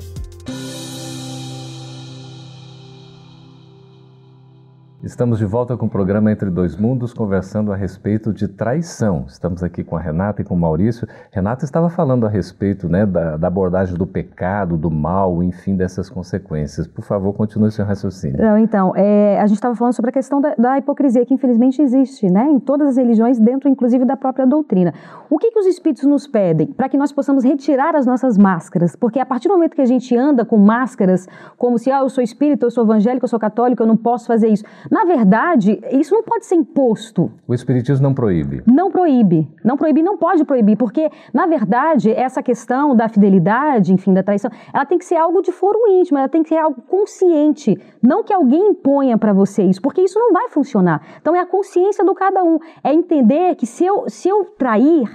Estamos 5.02 5.40
de 5.40 5.44
volta 5.44 5.76
com 5.76 5.87
o 5.87 5.90
programa 5.90 6.30
Entre 6.30 6.49
Dois 6.49 6.76
Mundos, 6.76 7.12
conversando 7.12 7.73
a 7.73 7.76
respeito 7.76 8.32
de 8.32 8.47
traição. 8.47 9.25
Estamos 9.26 9.61
aqui 9.61 9.82
com 9.82 9.97
a 9.97 10.00
Renata 10.00 10.42
e 10.42 10.44
com 10.44 10.54
o 10.54 10.56
Maurício. 10.56 11.09
Renata 11.32 11.64
estava 11.64 11.90
falando 11.90 12.25
a 12.25 12.28
respeito 12.28 12.88
né, 12.88 13.04
da, 13.04 13.37
da 13.37 13.49
abordagem 13.49 13.97
do 13.97 14.06
pecado, 14.06 14.76
do 14.76 14.88
mal, 14.88 15.42
enfim, 15.42 15.75
dessas 15.75 16.09
consequências. 16.09 16.87
Por 16.87 17.02
favor, 17.02 17.32
continue 17.32 17.73
seu 17.73 17.85
raciocínio. 17.85 18.40
Não, 18.40 18.56
então, 18.56 18.92
é, 18.94 19.40
a 19.40 19.47
gente 19.49 19.56
estava 19.56 19.75
falando 19.75 19.92
sobre 19.92 20.11
a 20.11 20.12
questão 20.12 20.40
da, 20.40 20.54
da, 20.54 20.78
hipocrisia, 20.78 21.26
que 21.26 21.35
infelizmente 21.35 21.82
existe 21.82 22.30
né, 22.30 22.44
em 22.44 22.61
todas 22.61 22.90
as 22.90 22.97
religiões, 22.97 23.40
dentro 23.40 23.68
inclusive 23.68 24.04
da 24.04 24.16
própria 24.16 24.47
doutrina. 24.47 24.94
O 25.28 25.37
que, 25.37 25.50
que 25.50 25.59
os 25.59 25.66
espíritos 25.66 26.04
nos 26.04 26.28
pedem? 26.28 26.68
Para 26.68 26.88
que 26.88 26.97
nós 26.97 27.11
possamos 27.11 27.42
retirar 27.42 27.97
as 27.97 28.06
nossas 28.06 28.38
máscaras. 28.38 28.94
Porque 28.94 29.18
a 29.18 29.26
partir 29.26 29.49
do 29.49 29.54
momento 29.54 29.75
que 29.75 29.82
a 29.82 29.87
gente 29.87 30.16
anda 30.16 30.44
com 30.44 30.59
máscaras, 30.59 31.26
como 31.59 31.76
se, 31.76 31.90
ah, 31.90 32.02
eu 32.02 32.09
sou 32.09 32.23
espírita, 32.23 32.66
eu 32.66 32.71
sou 32.71 32.85
evangélico, 32.85 33.25
eu 33.25 33.28
sou 33.28 33.40
católico, 33.40 33.82
eu 33.82 33.87
não 33.88 33.97
posso 33.97 34.28
fazer 34.28 34.47
isso. 34.47 34.62
Na 34.92 35.06
verdade, 35.06 35.82
isso 35.90 36.14
não 36.14 36.22
pode 36.22 36.44
ser 36.44 36.54
imposto. 36.54 37.32
O 37.49 37.54
Espiritismo 37.54 38.02
não 38.02 38.12
proíbe. 38.12 38.62
Não 38.66 38.90
proíbe. 38.90 39.50
Não 39.64 39.75
proíbe, 39.75 40.02
não 40.02 40.18
pode 40.18 40.44
proibir, 40.44 40.76
porque, 40.76 41.11
na 41.32 41.46
verdade, 41.46 42.11
essa 42.11 42.42
questão 42.42 42.94
da 42.94 43.08
fidelidade, 43.08 43.90
enfim, 43.90 44.12
da 44.12 44.22
traição, 44.22 44.50
ela 44.70 44.84
tem 44.84 44.99
que 44.99 45.06
ser 45.06 45.16
algo 45.16 45.40
de 45.40 45.50
foro 45.50 45.78
íntimo, 45.88 46.18
ela 46.18 46.28
tem 46.28 46.42
que 46.42 46.50
ser 46.50 46.58
algo 46.58 46.82
consciente. 46.82 47.80
Não 48.02 48.22
que 48.22 48.34
alguém 48.34 48.72
imponha 48.72 49.16
para 49.16 49.32
você 49.32 49.62
isso, 49.62 49.80
porque 49.80 50.02
isso 50.02 50.18
não 50.18 50.30
vai 50.30 50.50
funcionar. 50.50 51.00
Então, 51.18 51.34
é 51.34 51.40
a 51.40 51.46
consciência 51.46 52.04
do 52.04 52.14
cada 52.14 52.44
um. 52.44 52.58
É 52.84 52.92
entender 52.92 53.54
que 53.54 53.64
se 53.64 53.87
eu, 53.87 54.04
se 54.11 54.28
eu 54.28 54.44
trair, 54.44 55.08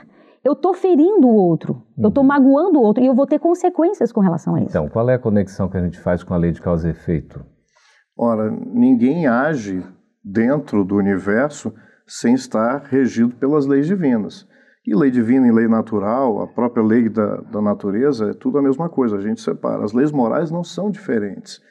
eu 0.44 0.54
estou 0.54 0.74
ferindo 0.74 1.28
o 1.28 1.36
outro, 1.36 1.84
eu 2.00 2.10
estou 2.10 2.24
uhum. 2.24 2.28
magoando 2.28 2.80
o 2.80 2.82
outro 2.82 3.04
e 3.04 3.06
eu 3.06 3.14
vou 3.14 3.28
ter 3.28 3.38
consequências 3.38 4.12
com 4.12 4.22
relação 4.22 4.56
a 4.56 4.62
isso. 4.62 4.70
Então, 4.72 4.90
qual 4.90 5.08
é 5.08 5.14
a 5.14 5.20
conexão 5.20 5.70
que 5.70 5.78
a 5.78 5.82
gente 5.82 6.00
faz 6.00 6.24
com 6.24 6.34
a 6.34 6.38
lei 6.38 6.52
de 6.52 6.64
causa 6.64 6.88
e 6.88 6.92
efeito? 6.92 7.46
Ora, 8.18 8.50
ninguém 8.50 9.28
age 9.28 9.84
dentro 10.24 10.84
do 10.84 10.96
universo 10.96 11.72
sem 12.08 12.34
estar 12.34 12.84
regido 12.90 13.36
pelas 13.36 13.66
leis 13.66 13.86
divinas. 13.86 14.48
E 14.86 14.96
lei 14.96 15.12
divina 15.12 15.48
e 15.48 15.52
lei 15.52 15.68
natural, 15.68 16.42
a 16.42 16.48
própria 16.48 16.82
lei 16.82 17.10
da, 17.10 17.42
da 17.42 17.62
natureza, 17.62 18.32
é 18.32 18.34
tudo 18.34 18.58
a 18.58 18.62
mesma 18.62 18.90
coisa, 18.90 19.18
a 19.18 19.22
gente 19.22 19.42
separa. 19.42 19.84
As 19.84 19.94
leis 19.94 20.12
morais 20.12 20.50
não 20.50 20.64
são 20.64 20.90
diferentes. 20.90 21.62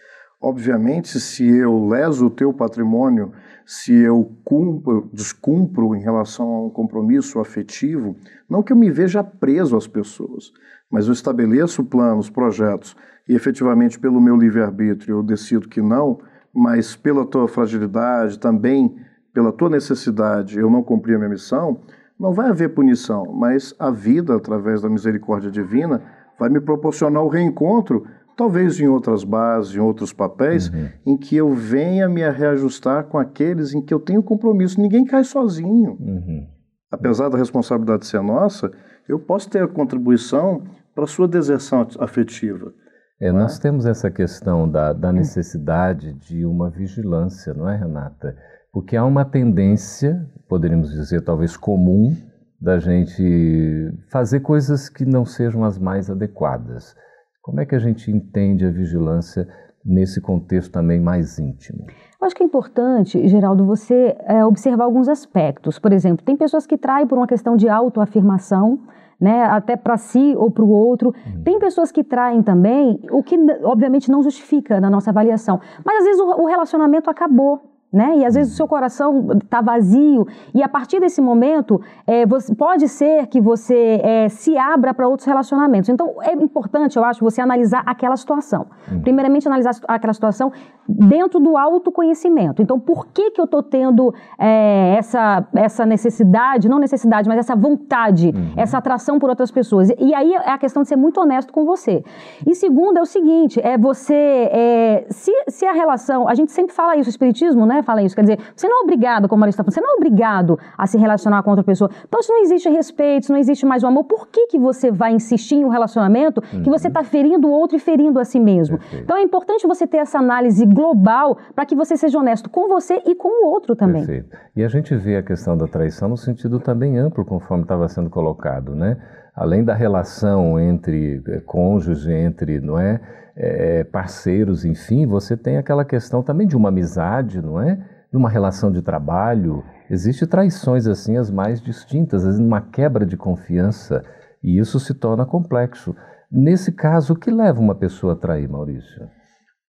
Obviamente, 0.40 1.18
se 1.18 1.48
eu 1.48 1.88
leso 1.88 2.26
o 2.26 2.30
teu 2.30 2.52
patrimônio, 2.52 3.32
se 3.64 3.92
eu 3.92 4.36
cumpro, 4.44 5.10
descumpro 5.12 5.96
em 5.96 6.00
relação 6.00 6.46
a 6.46 6.66
um 6.66 6.70
compromisso 6.70 7.40
afetivo, 7.40 8.14
não 8.48 8.62
que 8.62 8.72
eu 8.72 8.76
me 8.76 8.90
veja 8.90 9.24
preso 9.24 9.76
às 9.76 9.86
pessoas, 9.86 10.52
mas 10.90 11.06
eu 11.06 11.12
estabeleço 11.14 11.82
planos, 11.82 12.28
projetos, 12.28 12.94
e 13.26 13.34
efetivamente 13.34 13.98
pelo 13.98 14.20
meu 14.20 14.36
livre-arbítrio 14.36 15.16
eu 15.16 15.22
decido 15.22 15.68
que 15.68 15.80
não, 15.80 16.20
mas 16.56 16.96
pela 16.96 17.26
tua 17.26 17.46
fragilidade, 17.46 18.38
também 18.38 18.96
pela 19.32 19.52
tua 19.52 19.68
necessidade, 19.68 20.58
eu 20.58 20.70
não 20.70 20.82
cumpri 20.82 21.14
a 21.14 21.18
minha 21.18 21.28
missão, 21.28 21.80
não 22.18 22.32
vai 22.32 22.48
haver 22.48 22.70
punição, 22.70 23.26
mas 23.34 23.75
a 23.78 23.90
vida, 23.90 24.34
através 24.34 24.80
da 24.80 24.88
misericórdia 24.88 25.50
divina, 25.50 26.02
vai 26.40 26.48
me 26.48 26.58
proporcionar 26.58 27.22
o 27.22 27.28
reencontro, 27.28 28.06
talvez 28.34 28.80
em 28.80 28.88
outras 28.88 29.22
bases, 29.22 29.75
em 29.75 29.80
outros 29.80 30.14
papéis, 30.14 30.70
uhum. 30.70 30.88
em 31.04 31.16
que 31.18 31.36
eu 31.36 31.52
venha 31.52 32.08
me 32.08 32.26
reajustar 32.30 33.04
com 33.04 33.18
aqueles 33.18 33.75
em 33.75 33.82
que 33.82 33.92
eu 33.92 34.00
tenho 34.00 34.22
compromisso. 34.22 34.80
Ninguém 34.80 35.04
cai 35.04 35.25
sozinho. 35.25 35.98
Uhum. 36.00 36.46
Apesar 36.90 37.28
da 37.28 37.36
responsabilidade 37.36 38.06
ser 38.06 38.22
nossa, 38.22 38.70
eu 39.06 39.18
posso 39.18 39.50
ter 39.50 39.62
a 39.62 39.68
contribuição 39.68 40.62
para 40.94 41.04
a 41.04 41.06
sua 41.06 41.28
deserção 41.28 41.86
afetiva. 42.00 42.72
É, 43.20 43.32
nós 43.32 43.58
é? 43.58 43.62
temos 43.62 43.87
essa 43.87 44.11
questão 44.11 44.68
da, 44.68 44.92
da 44.92 45.11
necessidade 45.12 46.12
de 46.14 46.44
uma 46.44 46.68
vigilância, 46.68 47.54
não 47.54 47.68
é, 47.68 47.76
Renata? 47.76 48.37
Porque 48.70 48.94
há 48.94 49.04
uma 49.04 49.25
tendência, 49.25 50.28
poderíamos 50.49 50.90
dizer 50.90 51.23
talvez 51.23 51.56
comum, 51.56 52.14
da 52.61 52.78
gente 52.78 53.92
fazer 54.11 54.40
coisas 54.40 54.88
que 54.88 55.04
não 55.04 55.25
sejam 55.25 55.64
as 55.64 55.78
mais 55.78 56.11
adequadas. 56.11 56.94
Como 57.42 57.61
é 57.61 57.64
que 57.64 57.75
a 57.75 57.78
gente 57.78 58.11
entende 58.11 58.66
a 58.66 58.70
vigilância 58.70 59.49
nesse 59.85 60.20
contexto 60.20 60.73
também 60.73 61.00
mais 61.00 61.38
íntimo? 61.38 61.87
Eu 62.20 62.26
acho 62.26 62.35
que 62.35 62.42
é 62.42 62.46
importante, 62.46 63.26
Geraldo, 63.28 63.64
você 63.64 64.16
é, 64.26 64.44
observar 64.44 64.85
alguns 64.85 65.08
aspectos. 65.08 65.78
Por 65.78 65.92
exemplo, 65.92 66.25
tem 66.25 66.37
pessoas 66.37 66.66
que 66.66 66.76
traem 66.76 67.06
por 67.06 67.16
uma 67.16 67.26
questão 67.26 67.56
de 67.56 67.68
autoafirmação, 67.68 68.80
né, 69.20 69.44
até 69.44 69.76
para 69.76 69.96
si 69.96 70.35
ou 70.37 70.50
para 70.50 70.64
o 70.64 70.70
outro. 70.70 71.14
Uhum. 71.26 71.42
Tem 71.42 71.58
pessoas 71.58 71.90
que 71.90 72.04
traem 72.04 72.42
também, 72.42 73.00
o 73.11 73.23
que 73.23 73.37
obviamente 73.62 74.11
não 74.11 74.23
justifica 74.23 74.80
na 74.80 74.90
nossa 74.90 75.11
avaliação. 75.11 75.61
Mas 75.85 75.99
às 75.99 76.04
vezes 76.04 76.20
o, 76.20 76.42
o 76.42 76.46
relacionamento 76.46 77.08
acabou 77.11 77.75
né? 77.92 78.18
E 78.18 78.24
às 78.24 78.34
vezes 78.34 78.52
o 78.52 78.56
seu 78.56 78.66
coração 78.66 79.28
está 79.42 79.60
vazio 79.60 80.26
e 80.54 80.62
a 80.62 80.68
partir 80.68 81.00
desse 81.00 81.20
momento 81.20 81.80
é, 82.06 82.26
você, 82.26 82.54
pode 82.54 82.88
ser 82.88 83.26
que 83.28 83.40
você 83.40 84.00
é, 84.02 84.28
se 84.28 84.56
abra 84.58 84.92
para 84.92 85.08
outros 85.08 85.26
relacionamentos. 85.26 85.88
Então 85.88 86.16
é 86.20 86.32
importante, 86.32 86.96
eu 86.96 87.04
acho, 87.04 87.24
você 87.24 87.40
analisar 87.40 87.82
aquela 87.86 88.16
situação. 88.16 88.66
Hum. 88.92 89.00
Primeiramente 89.00 89.46
analisar 89.46 89.72
aquela 89.88 90.12
situação 90.12 90.52
dentro 90.88 91.40
do 91.40 91.56
autoconhecimento. 91.56 92.60
Então 92.60 92.78
por 92.78 93.06
que 93.06 93.30
que 93.30 93.40
eu 93.40 93.44
estou 93.44 93.62
tendo 93.62 94.14
é, 94.38 94.96
essa 94.98 95.46
essa 95.54 95.86
necessidade, 95.86 96.68
não 96.68 96.78
necessidade, 96.78 97.28
mas 97.28 97.38
essa 97.38 97.56
vontade, 97.56 98.28
uhum. 98.28 98.52
essa 98.56 98.78
atração 98.78 99.18
por 99.18 99.30
outras 99.30 99.50
pessoas? 99.50 99.90
E 99.98 100.14
aí 100.14 100.34
é 100.34 100.50
a 100.50 100.58
questão 100.58 100.82
de 100.82 100.88
ser 100.88 100.96
muito 100.96 101.20
honesto 101.20 101.52
com 101.52 101.64
você. 101.64 102.04
E 102.46 102.54
segundo 102.54 102.98
é 102.98 103.00
o 103.00 103.06
seguinte, 103.06 103.60
é 103.60 103.78
você 103.78 104.14
é, 104.52 105.06
se, 105.10 105.32
se 105.48 105.66
a 105.66 105.72
relação, 105.72 106.28
a 106.28 106.34
gente 106.34 106.52
sempre 106.52 106.74
fala 106.74 106.96
isso, 106.96 107.08
o 107.08 107.10
espiritismo, 107.10 107.64
né? 107.64 107.75
Fala 107.83 108.02
isso. 108.02 108.14
Quer 108.14 108.23
dizer, 108.23 108.38
você 108.54 108.68
não 108.68 108.80
é 108.80 108.85
obrigado, 108.85 109.28
como 109.28 109.45
a 109.45 109.49
está 109.49 109.62
falando, 109.62 109.75
você 109.75 109.80
não 109.80 109.90
é 109.90 109.97
obrigado 109.97 110.59
a 110.76 110.87
se 110.87 110.99
relacionar 110.99 111.42
com 111.42 111.50
outra 111.50 111.64
pessoa. 111.64 111.90
Então, 112.06 112.23
se 112.23 112.30
não 112.30 112.42
existe 112.42 112.68
respeito, 112.68 113.26
se 113.26 113.33
não 113.33 113.38
existe 113.38 113.64
mais 113.64 113.83
o 113.83 113.87
amor, 113.87 114.04
por 114.04 114.28
que, 114.28 114.47
que 114.49 114.59
você 114.59 114.90
vai 114.90 115.12
insistir 115.12 115.56
em 115.56 115.64
um 115.64 115.68
relacionamento 115.68 116.42
uhum. 116.52 116.62
que 116.62 116.71
você 116.71 116.88
está 116.88 117.02
ferindo 117.02 117.49
o 117.49 117.50
outro 117.50 117.76
e 117.76 117.80
ferindo 117.80 118.18
a 118.18 118.25
si 118.25 118.38
mesmo? 118.38 118.78
Perfeito. 118.78 119.04
Então, 119.04 119.16
é 119.16 119.23
importante 119.23 119.66
você 119.66 119.87
ter 119.87 119.99
essa 119.99 120.18
análise 120.18 120.64
global 120.66 121.38
para 121.54 121.66
que 121.66 121.75
você 121.75 121.97
seja 121.97 122.18
honesto 122.18 122.50
com 122.50 122.68
você 122.68 123.02
e 123.06 123.14
com 123.14 123.45
o 123.45 123.49
outro 123.49 123.75
também. 123.75 124.04
Perfeito. 124.04 124.37
E 124.54 124.64
a 124.64 124.68
gente 124.68 124.95
vê 124.95 125.16
a 125.16 125.23
questão 125.23 125.56
da 125.56 125.66
traição 125.66 126.09
no 126.09 126.16
sentido 126.16 126.59
também 126.61 126.99
amplo, 126.99 127.25
conforme 127.25 127.62
estava 127.64 127.88
sendo 127.88 128.11
colocado, 128.11 128.75
né? 128.75 128.97
Além 129.36 129.62
da 129.62 129.74
relação 129.74 130.58
entre 130.58 131.22
eh, 131.26 131.40
cônjuges, 131.40 132.08
entre, 132.08 132.60
não 132.60 132.78
é? 132.78 133.00
é, 133.36 133.84
parceiros, 133.84 134.64
enfim, 134.64 135.06
você 135.06 135.36
tem 135.36 135.58
aquela 135.58 135.84
questão 135.84 136.22
também 136.22 136.46
de 136.46 136.56
uma 136.56 136.70
amizade, 136.70 137.42
não 137.42 137.60
é? 137.60 137.76
De 138.10 138.16
uma 138.16 138.30
relação 138.30 138.72
de 138.72 138.80
trabalho. 138.80 139.62
Existem 139.90 140.26
traições 140.26 140.86
assim 140.86 141.18
as 141.18 141.30
mais 141.30 141.60
distintas, 141.60 142.22
às 142.22 142.26
vezes 142.26 142.40
uma 142.40 142.62
quebra 142.62 143.04
de 143.04 143.16
confiança, 143.16 144.02
e 144.42 144.58
isso 144.58 144.80
se 144.80 144.94
torna 144.94 145.26
complexo. 145.26 145.94
Nesse 146.32 146.72
caso, 146.72 147.12
o 147.12 147.16
que 147.16 147.30
leva 147.30 147.60
uma 147.60 147.74
pessoa 147.74 148.14
a 148.14 148.16
trair, 148.16 148.48
Maurício? 148.48 149.06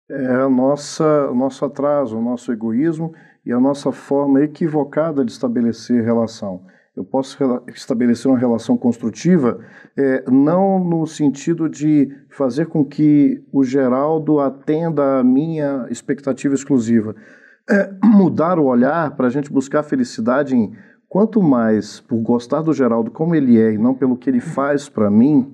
É 0.09 0.35
a 0.35 0.49
nossa, 0.49 1.29
o 1.29 1.35
nosso 1.35 1.63
atraso, 1.63 2.17
o 2.17 2.21
nosso 2.21 2.51
egoísmo 2.51 3.13
e 3.45 3.53
a 3.53 3.59
nossa 3.59 3.91
forma 3.91 4.41
equivocada 4.41 5.23
de 5.23 5.31
estabelecer 5.31 6.03
relação 6.03 6.63
eu 6.95 7.05
posso 7.05 7.37
estabelecer 7.73 8.29
uma 8.29 8.37
relação 8.37 8.77
construtiva, 8.77 9.59
é, 9.97 10.29
não 10.29 10.83
no 10.83 11.07
sentido 11.07 11.69
de 11.69 12.09
fazer 12.29 12.67
com 12.67 12.83
que 12.83 13.41
o 13.51 13.63
Geraldo 13.63 14.39
atenda 14.39 15.19
a 15.19 15.23
minha 15.23 15.87
expectativa 15.89 16.53
exclusiva. 16.53 17.15
É, 17.69 17.89
mudar 18.03 18.59
o 18.59 18.65
olhar 18.65 19.15
para 19.15 19.27
a 19.27 19.29
gente 19.29 19.51
buscar 19.51 19.83
felicidade 19.83 20.55
em 20.55 20.73
quanto 21.07 21.41
mais 21.41 22.01
por 22.01 22.17
gostar 22.21 22.61
do 22.61 22.73
Geraldo 22.73 23.11
como 23.11 23.35
ele 23.35 23.59
é 23.59 23.73
e 23.73 23.77
não 23.77 23.93
pelo 23.93 24.17
que 24.17 24.29
ele 24.29 24.41
faz 24.41 24.89
para 24.89 25.09
mim, 25.09 25.53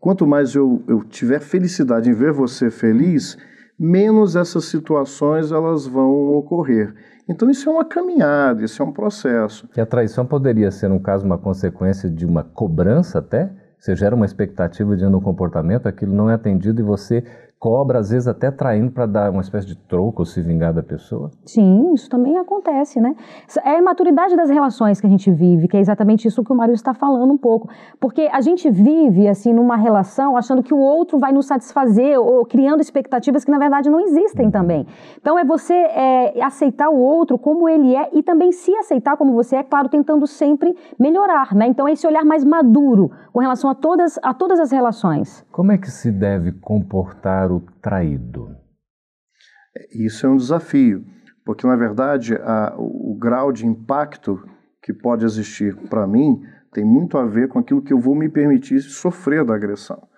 quanto 0.00 0.26
mais 0.26 0.54
eu, 0.54 0.82
eu 0.86 1.02
tiver 1.04 1.40
felicidade 1.40 2.10
em 2.10 2.14
ver 2.14 2.32
você 2.32 2.70
feliz, 2.70 3.38
menos 3.82 4.36
essas 4.36 4.66
situações 4.66 5.50
elas 5.50 5.88
vão 5.88 6.34
ocorrer. 6.36 6.94
Então 7.28 7.50
isso 7.50 7.68
é 7.68 7.72
uma 7.72 7.84
caminhada, 7.84 8.64
isso 8.64 8.80
é 8.80 8.84
um 8.84 8.92
processo. 8.92 9.68
E 9.76 9.80
a 9.80 9.86
traição 9.86 10.24
poderia 10.24 10.70
ser, 10.70 10.86
no 10.86 11.00
caso, 11.00 11.26
uma 11.26 11.36
consequência 11.36 12.08
de 12.08 12.24
uma 12.24 12.44
cobrança 12.44 13.18
até? 13.18 13.50
Você 13.76 13.96
gera 13.96 14.14
uma 14.14 14.24
expectativa 14.24 14.96
de 14.96 15.04
um 15.04 15.20
comportamento, 15.20 15.88
aquilo 15.88 16.14
não 16.14 16.30
é 16.30 16.34
atendido 16.34 16.80
e 16.80 16.84
você 16.84 17.24
cobra, 17.62 18.00
às 18.00 18.10
vezes 18.10 18.26
até 18.26 18.50
traindo 18.50 18.90
para 18.90 19.06
dar 19.06 19.30
uma 19.30 19.40
espécie 19.40 19.68
de 19.68 19.76
troco 19.76 20.22
ou 20.22 20.26
se 20.26 20.42
vingar 20.42 20.74
da 20.74 20.82
pessoa? 20.82 21.30
Sim, 21.46 21.92
isso 21.94 22.10
também 22.10 22.36
acontece, 22.36 23.00
né? 23.00 23.14
É 23.64 23.78
a 23.78 23.82
maturidade 23.82 24.34
das 24.34 24.50
relações 24.50 25.00
que 25.00 25.06
a 25.06 25.08
gente 25.08 25.30
vive, 25.30 25.68
que 25.68 25.76
é 25.76 25.80
exatamente 25.80 26.26
isso 26.26 26.42
que 26.42 26.52
o 26.52 26.56
Mário 26.56 26.74
está 26.74 26.92
falando 26.92 27.32
um 27.32 27.38
pouco. 27.38 27.68
Porque 28.00 28.28
a 28.32 28.40
gente 28.40 28.68
vive, 28.68 29.28
assim, 29.28 29.52
numa 29.52 29.76
relação 29.76 30.36
achando 30.36 30.60
que 30.60 30.74
o 30.74 30.76
outro 30.76 31.20
vai 31.20 31.30
nos 31.30 31.46
satisfazer 31.46 32.18
ou 32.18 32.44
criando 32.44 32.80
expectativas 32.80 33.44
que, 33.44 33.50
na 33.52 33.60
verdade, 33.60 33.88
não 33.88 34.00
existem 34.00 34.46
uhum. 34.46 34.50
também. 34.50 34.84
Então, 35.20 35.38
é 35.38 35.44
você 35.44 35.72
é, 35.72 36.42
aceitar 36.42 36.90
o 36.90 36.98
outro 36.98 37.38
como 37.38 37.68
ele 37.68 37.94
é 37.94 38.10
e 38.12 38.24
também 38.24 38.50
se 38.50 38.74
aceitar 38.74 39.16
como 39.16 39.34
você 39.34 39.54
é, 39.54 39.62
claro, 39.62 39.88
tentando 39.88 40.26
sempre 40.26 40.76
melhorar, 40.98 41.54
né? 41.54 41.68
Então, 41.68 41.86
é 41.86 41.92
esse 41.92 42.08
olhar 42.08 42.24
mais 42.24 42.44
maduro 42.44 43.12
com 43.32 43.38
relação 43.38 43.70
a 43.70 43.74
todas, 43.76 44.18
a 44.20 44.34
todas 44.34 44.58
as 44.58 44.72
relações. 44.72 45.46
Como 45.52 45.70
é 45.70 45.78
que 45.78 45.92
se 45.92 46.10
deve 46.10 46.50
comportar 46.50 47.51
traído? 47.60 48.56
Isso 49.92 50.26
é 50.26 50.28
um 50.28 50.36
desafio, 50.36 51.04
porque 51.44 51.66
na 51.66 51.76
verdade 51.76 52.34
a, 52.36 52.74
o, 52.76 53.12
o 53.12 53.18
grau 53.18 53.52
de 53.52 53.66
impacto 53.66 54.42
que 54.82 54.92
pode 54.92 55.24
existir 55.24 55.76
para 55.88 56.06
mim 56.06 56.42
tem 56.72 56.84
muito 56.84 57.18
a 57.18 57.26
ver 57.26 57.48
com 57.48 57.58
aquilo 57.58 57.82
que 57.82 57.92
eu 57.92 58.00
vou 58.00 58.14
me 58.14 58.28
permitir 58.28 58.80
sofrer 58.80 59.44
da 59.44 59.54
agressão. 59.54 60.08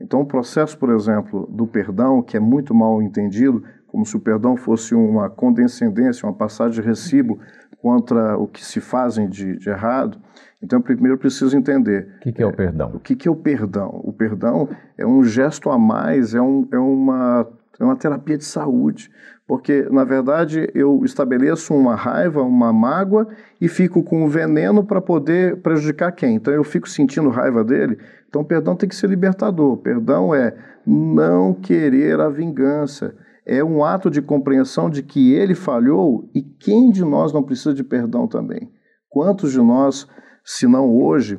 Então, 0.00 0.20
o 0.20 0.26
processo, 0.26 0.78
por 0.78 0.90
exemplo, 0.90 1.46
do 1.50 1.66
perdão, 1.66 2.22
que 2.22 2.36
é 2.36 2.40
muito 2.40 2.74
mal 2.74 3.02
entendido, 3.02 3.64
como 3.86 4.06
se 4.06 4.16
o 4.16 4.20
perdão 4.20 4.56
fosse 4.56 4.94
uma 4.94 5.28
condescendência, 5.28 6.26
uma 6.26 6.36
passagem 6.36 6.80
de 6.80 6.86
recibo 6.86 7.40
contra 7.82 8.38
o 8.38 8.46
que 8.46 8.64
se 8.64 8.80
fazem 8.80 9.28
de, 9.28 9.58
de 9.58 9.68
errado. 9.68 10.20
Então, 10.62 10.82
primeiro 10.82 11.14
eu 11.14 11.18
preciso 11.18 11.56
entender. 11.56 12.08
O 12.16 12.20
que, 12.20 12.32
que 12.32 12.42
é, 12.42 12.44
é, 12.44 12.48
o 12.48 12.52
perdão? 12.52 12.90
O 12.94 12.98
que, 12.98 13.16
que 13.16 13.28
é 13.28 13.30
o 13.30 13.36
perdão? 13.36 14.00
O 14.04 14.12
perdão 14.12 14.68
é 14.96 15.06
um 15.06 15.22
gesto 15.22 15.70
a 15.70 15.78
mais, 15.78 16.34
é, 16.34 16.40
um, 16.40 16.66
é, 16.72 16.78
uma, 16.78 17.48
é 17.78 17.84
uma 17.84 17.96
terapia 17.96 18.36
de 18.36 18.44
saúde. 18.44 19.10
Porque, 19.46 19.88
na 19.90 20.04
verdade, 20.04 20.68
eu 20.74 21.02
estabeleço 21.04 21.74
uma 21.74 21.94
raiva, 21.94 22.42
uma 22.42 22.72
mágoa 22.72 23.28
e 23.60 23.66
fico 23.66 24.02
com 24.02 24.24
o 24.24 24.28
veneno 24.28 24.84
para 24.84 25.00
poder 25.00 25.62
prejudicar 25.62 26.12
quem? 26.12 26.34
Então, 26.34 26.52
eu 26.52 26.64
fico 26.64 26.88
sentindo 26.88 27.30
raiva 27.30 27.64
dele. 27.64 27.98
Então, 28.28 28.42
o 28.42 28.44
perdão 28.44 28.76
tem 28.76 28.88
que 28.88 28.96
ser 28.96 29.08
libertador. 29.08 29.72
O 29.72 29.76
perdão 29.78 30.34
é 30.34 30.54
não 30.84 31.54
querer 31.54 32.20
a 32.20 32.28
vingança. 32.28 33.14
É 33.46 33.64
um 33.64 33.82
ato 33.82 34.10
de 34.10 34.20
compreensão 34.20 34.90
de 34.90 35.02
que 35.02 35.32
ele 35.32 35.54
falhou 35.54 36.28
e 36.34 36.42
quem 36.42 36.90
de 36.90 37.02
nós 37.02 37.32
não 37.32 37.42
precisa 37.42 37.72
de 37.72 37.82
perdão 37.82 38.28
também? 38.28 38.70
Quantos 39.08 39.52
de 39.52 39.58
nós, 39.58 40.06
se 40.50 40.66
não 40.66 40.90
hoje, 40.90 41.38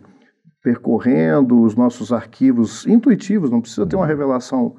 percorrendo 0.61 1.63
os 1.63 1.75
nossos 1.75 2.13
arquivos 2.13 2.85
intuitivos, 2.85 3.49
não 3.49 3.59
precisa 3.59 3.87
ter 3.87 3.95
uma 3.95 4.05
revelação, 4.05 4.75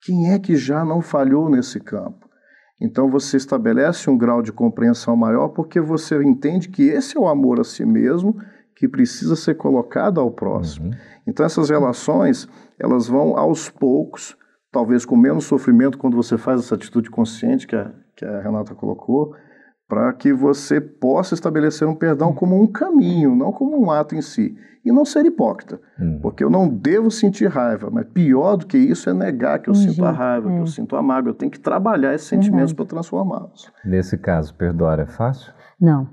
quem 0.00 0.30
é 0.30 0.38
que 0.38 0.54
já 0.54 0.84
não 0.84 1.02
falhou 1.02 1.50
nesse 1.50 1.80
campo? 1.80 2.28
Então 2.80 3.10
você 3.10 3.36
estabelece 3.36 4.08
um 4.08 4.16
grau 4.16 4.40
de 4.40 4.52
compreensão 4.52 5.16
maior 5.16 5.48
porque 5.48 5.80
você 5.80 6.22
entende 6.22 6.68
que 6.68 6.84
esse 6.84 7.16
é 7.16 7.20
o 7.20 7.26
amor 7.26 7.58
a 7.58 7.64
si 7.64 7.84
mesmo 7.84 8.36
que 8.76 8.86
precisa 8.86 9.34
ser 9.34 9.56
colocado 9.56 10.20
ao 10.20 10.30
próximo. 10.30 10.86
Uhum. 10.86 10.94
Então 11.26 11.44
essas 11.44 11.68
relações, 11.68 12.48
elas 12.78 13.08
vão 13.08 13.36
aos 13.36 13.68
poucos, 13.68 14.36
talvez 14.70 15.04
com 15.04 15.16
menos 15.16 15.42
sofrimento 15.44 15.98
quando 15.98 16.16
você 16.16 16.38
faz 16.38 16.60
essa 16.60 16.76
atitude 16.76 17.10
consciente 17.10 17.66
que 17.66 17.74
a, 17.74 17.90
que 18.14 18.24
a 18.24 18.40
Renata 18.42 18.76
colocou, 18.76 19.34
para 19.92 20.10
que 20.14 20.32
você 20.32 20.80
possa 20.80 21.34
estabelecer 21.34 21.86
um 21.86 21.94
perdão 21.94 22.32
como 22.32 22.58
um 22.58 22.66
caminho, 22.66 23.36
não 23.36 23.52
como 23.52 23.78
um 23.78 23.90
ato 23.90 24.14
em 24.14 24.22
si. 24.22 24.56
E 24.82 24.90
não 24.90 25.04
ser 25.04 25.26
hipócrita, 25.26 25.78
hum. 26.00 26.18
porque 26.22 26.42
eu 26.42 26.48
não 26.48 26.66
devo 26.66 27.10
sentir 27.10 27.46
raiva, 27.46 27.90
mas 27.92 28.06
pior 28.06 28.56
do 28.56 28.64
que 28.64 28.78
isso 28.78 29.10
é 29.10 29.12
negar 29.12 29.58
que 29.58 29.68
eu 29.68 29.74
sinto 29.74 30.02
a 30.02 30.10
raiva, 30.10 30.48
que 30.48 30.56
eu 30.56 30.66
sinto 30.66 30.96
a 30.96 31.02
mágoa. 31.02 31.28
Eu 31.28 31.34
tenho 31.34 31.52
que 31.52 31.60
trabalhar 31.60 32.14
esses 32.14 32.26
sentimentos 32.26 32.72
para 32.72 32.86
transformá-los. 32.86 33.70
Nesse 33.84 34.16
caso, 34.16 34.54
perdoar 34.54 34.98
é 34.98 35.04
fácil? 35.04 35.52
Não. 35.78 36.08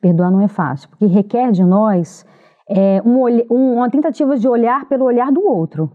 Perdoar 0.00 0.30
não 0.30 0.40
é 0.40 0.48
fácil, 0.48 0.88
porque 0.88 1.04
requer 1.04 1.52
de 1.52 1.62
nós 1.62 2.24
é, 2.66 3.02
um, 3.04 3.26
uma 3.50 3.90
tentativa 3.90 4.34
de 4.38 4.48
olhar 4.48 4.88
pelo 4.88 5.04
olhar 5.04 5.30
do 5.30 5.46
outro. 5.46 5.92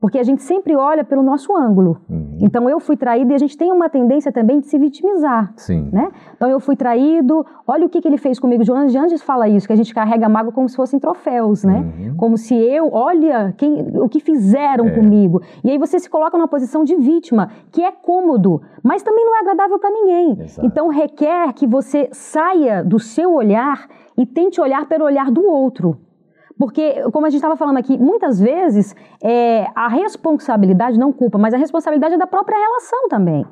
Porque 0.00 0.18
a 0.18 0.22
gente 0.22 0.42
sempre 0.42 0.76
olha 0.76 1.02
pelo 1.02 1.24
nosso 1.24 1.56
ângulo. 1.56 2.00
Uhum. 2.08 2.38
Então 2.40 2.70
eu 2.70 2.78
fui 2.78 2.96
traído 2.96 3.32
e 3.32 3.34
a 3.34 3.38
gente 3.38 3.56
tem 3.56 3.72
uma 3.72 3.88
tendência 3.88 4.30
também 4.30 4.60
de 4.60 4.66
se 4.66 4.78
vitimizar. 4.78 5.52
Sim. 5.56 5.88
Né? 5.92 6.08
Então 6.36 6.48
eu 6.48 6.60
fui 6.60 6.76
traído, 6.76 7.44
olha 7.66 7.84
o 7.84 7.88
que, 7.88 8.00
que 8.00 8.06
ele 8.06 8.16
fez 8.16 8.38
comigo. 8.38 8.62
João 8.62 8.86
de 8.86 8.96
Andes 8.96 9.22
fala 9.22 9.48
isso, 9.48 9.66
que 9.66 9.72
a 9.72 9.76
gente 9.76 9.92
carrega 9.92 10.28
mágoa 10.28 10.52
como 10.52 10.68
se 10.68 10.76
fossem 10.76 11.00
troféus, 11.00 11.64
né? 11.64 11.80
Uhum. 11.80 12.16
Como 12.16 12.38
se 12.38 12.54
eu, 12.54 12.92
olha 12.92 13.52
quem, 13.56 13.88
o 13.98 14.08
que 14.08 14.20
fizeram 14.20 14.86
é. 14.86 14.90
comigo. 14.90 15.42
E 15.64 15.70
aí 15.70 15.78
você 15.78 15.98
se 15.98 16.08
coloca 16.08 16.38
numa 16.38 16.48
posição 16.48 16.84
de 16.84 16.94
vítima, 16.94 17.50
que 17.72 17.82
é 17.82 17.90
cômodo, 17.90 18.62
mas 18.84 19.02
também 19.02 19.24
não 19.24 19.36
é 19.36 19.40
agradável 19.40 19.80
para 19.80 19.90
ninguém. 19.90 20.40
Exato. 20.42 20.64
Então 20.64 20.88
requer 20.88 21.52
que 21.54 21.66
você 21.66 22.08
saia 22.12 22.84
do 22.84 23.00
seu 23.00 23.34
olhar 23.34 23.88
e 24.16 24.24
tente 24.24 24.60
olhar 24.60 24.86
pelo 24.86 25.04
olhar 25.04 25.28
do 25.30 25.44
outro. 25.44 25.98
Porque, 26.58 27.02
como 27.12 27.26
a 27.26 27.30
gente 27.30 27.38
estava 27.38 27.56
falando 27.56 27.76
aqui, 27.76 27.96
muitas 27.96 28.40
vezes 28.40 28.94
é, 29.22 29.66
a 29.74 29.88
responsabilidade, 29.88 30.98
não 30.98 31.12
culpa, 31.12 31.38
mas 31.38 31.54
a 31.54 31.56
responsabilidade 31.56 32.14
é 32.14 32.18
da 32.18 32.26
própria 32.26 32.56
relação 32.58 33.08
também. 33.08 33.46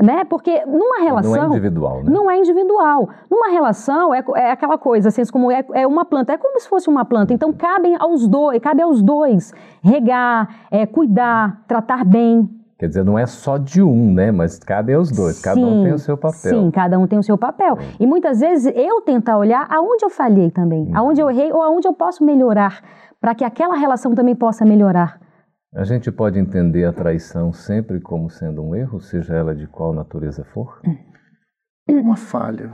Né? 0.00 0.24
Porque 0.24 0.64
numa 0.64 1.00
relação. 1.00 1.32
Não 1.32 1.44
é 1.44 1.46
individual, 1.46 2.02
né? 2.02 2.10
Não 2.10 2.30
é 2.30 2.38
individual. 2.38 3.08
Numa 3.30 3.48
relação 3.48 4.14
é, 4.14 4.24
é 4.36 4.50
aquela 4.50 4.78
coisa, 4.78 5.10
assim, 5.10 5.22
como 5.30 5.50
é, 5.50 5.64
é, 5.74 5.86
uma 5.86 6.04
planta, 6.04 6.32
é 6.32 6.38
como 6.38 6.58
se 6.58 6.68
fosse 6.68 6.88
uma 6.88 7.04
planta. 7.04 7.34
Então 7.34 7.52
cabem 7.52 7.94
aos 7.98 8.26
dois, 8.26 8.58
cabe 8.58 8.80
aos 8.80 9.02
dois 9.02 9.52
regar, 9.82 10.66
é, 10.70 10.86
cuidar, 10.86 11.62
tratar 11.68 12.04
bem. 12.06 12.48
Quer 12.82 12.88
dizer, 12.88 13.04
não 13.04 13.16
é 13.16 13.26
só 13.26 13.58
de 13.58 13.80
um, 13.80 14.12
né? 14.12 14.32
Mas 14.32 14.58
cabe 14.58 14.92
aos 14.92 15.08
dois, 15.08 15.36
sim, 15.36 15.44
cada 15.44 15.60
um 15.60 15.84
tem 15.84 15.92
o 15.92 15.98
seu 16.00 16.16
papel. 16.16 16.50
Sim, 16.50 16.70
cada 16.72 16.98
um 16.98 17.06
tem 17.06 17.16
o 17.16 17.22
seu 17.22 17.38
papel. 17.38 17.78
E 18.00 18.04
muitas 18.04 18.40
vezes 18.40 18.74
eu 18.74 19.00
tentar 19.02 19.38
olhar 19.38 19.68
aonde 19.70 20.04
eu 20.04 20.10
falhei 20.10 20.50
também, 20.50 20.88
uhum. 20.88 20.96
aonde 20.96 21.20
eu 21.20 21.30
errei 21.30 21.52
ou 21.52 21.62
aonde 21.62 21.86
eu 21.86 21.94
posso 21.94 22.24
melhorar, 22.24 22.82
para 23.20 23.36
que 23.36 23.44
aquela 23.44 23.76
relação 23.76 24.16
também 24.16 24.34
possa 24.34 24.64
melhorar. 24.64 25.20
A 25.72 25.84
gente 25.84 26.10
pode 26.10 26.40
entender 26.40 26.84
a 26.84 26.92
traição 26.92 27.52
sempre 27.52 28.00
como 28.00 28.28
sendo 28.28 28.60
um 28.60 28.74
erro, 28.74 29.00
seja 29.00 29.32
ela 29.32 29.54
de 29.54 29.68
qual 29.68 29.92
natureza 29.92 30.42
for? 30.52 30.80
Uma 31.88 32.16
falha. 32.16 32.68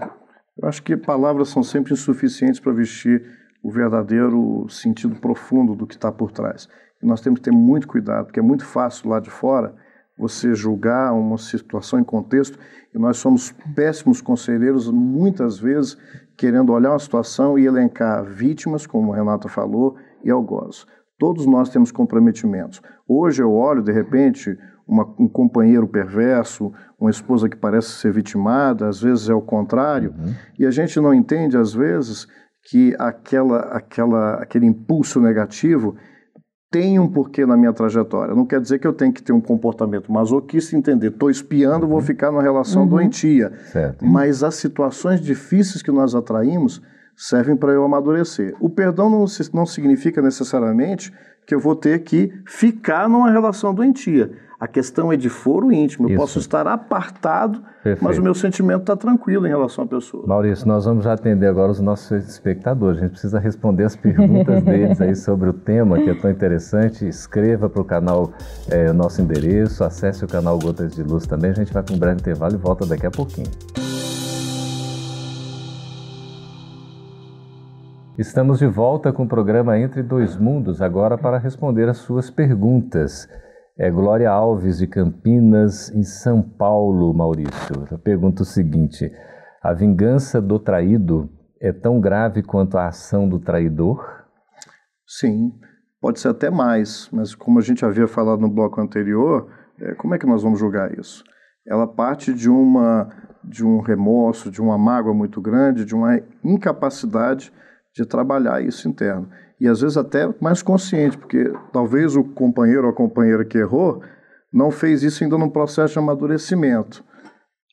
Eu 0.57 0.67
acho 0.67 0.83
que 0.83 0.97
palavras 0.97 1.51
são 1.51 1.63
sempre 1.63 1.93
insuficientes 1.93 2.61
para 2.61 2.73
vestir 2.73 3.23
o 3.63 3.71
verdadeiro 3.71 4.67
sentido 4.71 5.21
profundo 5.21 5.75
do 5.75 5.87
que 5.87 5.97
está 5.97 6.11
por 6.11 6.33
trás. 6.33 6.67
E 7.03 7.07
nós 7.07 7.21
temos 7.21 7.41
que 7.41 7.51
ter 7.51 7.55
muito 7.55 7.87
cuidado, 7.87 8.25
porque 8.25 8.41
é 8.41 8.43
muito 8.43 8.65
fácil 8.65 9.11
lá 9.11 9.21
de 9.21 9.29
fora 9.29 9.75
você 10.19 10.55
julgar 10.55 11.13
uma 11.13 11.39
situação 11.39 11.99
em 11.99 12.05
contexto, 12.05 12.59
e 12.95 12.99
nós 12.99 13.19
somos 13.19 13.53
péssimos 13.75 14.21
conselheiros, 14.21 14.91
muitas 14.91 15.59
vezes, 15.59 15.97
querendo 16.37 16.73
olhar 16.73 16.91
uma 16.91 16.99
situação 16.99 17.59
e 17.59 17.67
elencar 17.67 18.25
vítimas, 18.25 18.87
como 18.87 19.13
a 19.13 19.17
Renata 19.17 19.49
falou, 19.49 19.97
e 20.25 20.31
algozes. 20.31 20.87
Todos 21.19 21.47
nós 21.47 21.69
temos 21.69 21.93
comprometimentos. 21.93 22.81
Hoje 23.07 23.43
eu 23.43 23.53
olho, 23.53 23.83
de 23.83 23.93
repente, 23.93 24.57
uma, 24.87 25.05
um 25.19 25.29
companheiro 25.29 25.87
perverso, 25.87 26.73
uma 26.99 27.11
esposa 27.11 27.49
que 27.49 27.57
parece 27.57 27.91
ser 27.91 28.13
vitimada, 28.13 28.89
às 28.89 29.01
vezes 29.01 29.29
é 29.29 29.35
o 29.35 29.43
contrário, 29.43 30.15
uhum. 30.19 30.35
e 30.59 30.67
a 30.67 30.71
gente 30.71 30.99
não 31.01 31.13
entende, 31.13 31.57
às 31.57 31.75
vezes, 31.75 32.27
que 32.71 32.95
aquela, 32.99 33.61
aquela, 33.73 34.35
aquele 34.35 34.67
impulso 34.67 35.21
negativo 35.21 35.97
tem 36.71 36.99
um 36.99 37.09
porquê 37.09 37.47
na 37.47 37.57
minha 37.57 37.73
trajetória. 37.73 38.35
Não 38.35 38.45
quer 38.45 38.61
dizer 38.61 38.79
que 38.79 38.87
eu 38.87 38.93
tenho 38.93 39.13
que 39.13 39.23
ter 39.23 39.33
um 39.33 39.41
comportamento 39.41 40.13
masoquista, 40.13 40.77
entender, 40.77 41.09
estou 41.09 41.31
espiando, 41.31 41.87
uhum. 41.87 41.93
vou 41.93 42.01
ficar 42.01 42.31
numa 42.31 42.43
relação 42.43 42.83
uhum. 42.83 42.89
doentia. 42.89 43.53
Certo. 43.73 44.05
Mas 44.05 44.43
as 44.43 44.57
situações 44.57 45.21
difíceis 45.21 45.83
que 45.83 45.91
nós 45.91 46.15
atraímos 46.15 46.83
servem 47.17 47.57
para 47.57 47.73
eu 47.73 47.85
amadurecer. 47.85 48.55
O 48.61 48.69
perdão 48.69 49.11
não, 49.11 49.25
não 49.53 49.67
significa 49.67 50.23
necessariamente 50.23 51.13
que 51.47 51.55
eu 51.55 51.61
vou 51.61 51.75
ter 51.75 52.01
que 52.01 52.31
ficar 52.47 53.09
numa 53.09 53.31
relação 53.31 53.75
doentia. 53.75 54.31
A 54.61 54.67
questão 54.67 55.13
é 55.13 55.17
de 55.17 55.29
foro 55.29 55.71
íntimo. 55.71 56.09
Eu 56.09 56.15
Isso. 56.15 56.21
posso 56.21 56.39
estar 56.41 56.67
apartado, 56.67 57.63
Perfeito. 57.81 58.03
mas 58.03 58.19
o 58.19 58.23
meu 58.23 58.35
sentimento 58.35 58.81
está 58.81 58.97
tranquilo 58.97 59.47
em 59.47 59.49
relação 59.49 59.85
à 59.85 59.87
pessoa. 59.87 60.27
Maurício, 60.27 60.67
nós 60.67 60.85
vamos 60.85 61.05
já 61.05 61.13
atender 61.13 61.47
agora 61.47 61.71
os 61.71 61.79
nossos 61.79 62.29
espectadores. 62.29 62.99
A 62.99 63.03
gente 63.03 63.13
precisa 63.13 63.39
responder 63.39 63.85
as 63.85 63.95
perguntas 63.95 64.61
deles 64.65 65.01
aí 65.01 65.15
sobre 65.15 65.49
o 65.49 65.53
tema 65.53 65.97
que 66.03 66.11
é 66.11 66.15
tão 66.15 66.29
interessante. 66.29 67.07
Escreva 67.07 67.71
para 67.71 67.81
o 67.81 67.85
canal 67.85 68.33
é, 68.69 68.91
o 68.91 68.95
nosso 68.95 69.23
endereço, 69.23 69.85
acesse 69.85 70.25
o 70.25 70.29
canal 70.29 70.59
Gotas 70.59 70.93
de 70.93 71.05
Luz 71.05 71.25
também. 71.25 71.53
A 71.53 71.55
gente 71.55 71.73
vai 71.73 71.85
para 71.85 71.95
um 71.95 71.99
breve 71.99 72.21
intervalo 72.21 72.55
e 72.55 72.59
volta 72.59 72.85
daqui 72.85 73.07
a 73.07 73.13
pouquinho. 73.13 73.47
Estamos 78.19 78.59
de 78.59 78.67
volta 78.67 79.13
com 79.13 79.23
o 79.23 79.29
programa 79.29 79.79
Entre 79.79 80.03
Dois 80.03 80.37
Mundos, 80.37 80.83
agora 80.83 81.17
para 81.17 81.39
responder 81.39 81.89
as 81.89 81.99
suas 81.99 82.29
perguntas. 82.29 83.29
É 83.81 83.89
Glória 83.93 84.29
Alves 84.29 84.79
de 84.79 84.89
Campinas, 84.89 85.89
em 85.95 86.03
São 86.03 86.43
Paulo, 86.43 87.15
Maurício. 87.15 87.87
Eu 87.89 87.97
pergunto 87.97 88.43
o 88.43 88.45
seguinte: 88.45 89.09
a 89.63 89.73
vingança 89.73 90.41
do 90.41 90.59
traído 90.59 91.31
é 91.61 91.73
tão 91.73 92.01
grave 92.01 92.43
quanto 92.43 92.77
a 92.77 92.89
ação 92.89 93.29
do 93.29 93.39
traidor? 93.39 94.05
Sim, 95.07 95.53
pode 96.01 96.19
ser 96.19 96.27
até 96.27 96.51
mais, 96.51 97.09
mas 97.13 97.37
como 97.37 97.61
a 97.61 97.63
gente 97.63 97.85
havia 97.85 98.09
falado 98.09 98.41
no 98.41 98.51
bloco 98.51 98.81
anterior, 98.81 99.49
é, 99.81 99.95
como 99.95 100.13
é 100.13 100.19
que 100.19 100.27
nós 100.27 100.43
vamos 100.43 100.59
julgar 100.59 100.99
isso? 100.99 101.23
Ela 101.65 101.87
parte 101.87 102.35
de 102.35 102.51
uma 102.51 103.09
de 103.45 103.65
um 103.65 103.81
remorso, 103.81 104.51
de 104.51 104.61
uma 104.61 104.77
mágoa 104.77 105.15
muito 105.15 105.41
grande, 105.41 105.85
de 105.85 105.95
uma 105.95 106.21
incapacidade 106.43 107.53
de 107.95 108.05
trabalhar 108.05 108.61
isso 108.61 108.89
interno 108.89 109.29
e 109.61 109.67
às 109.67 109.81
vezes 109.81 109.97
até 109.97 110.33
mais 110.41 110.63
consciente, 110.63 111.19
porque 111.19 111.53
talvez 111.73 112.17
o 112.17 112.25
companheiro 112.25 112.85
ou 112.85 112.91
a 112.91 112.95
companheira 112.95 113.45
que 113.45 113.59
errou 113.59 114.03
não 114.53 114.71
fez 114.71 115.03
isso 115.03 115.23
ainda 115.23 115.37
num 115.37 115.51
processo 115.51 115.95
de 115.95 115.99
amadurecimento. 115.99 117.05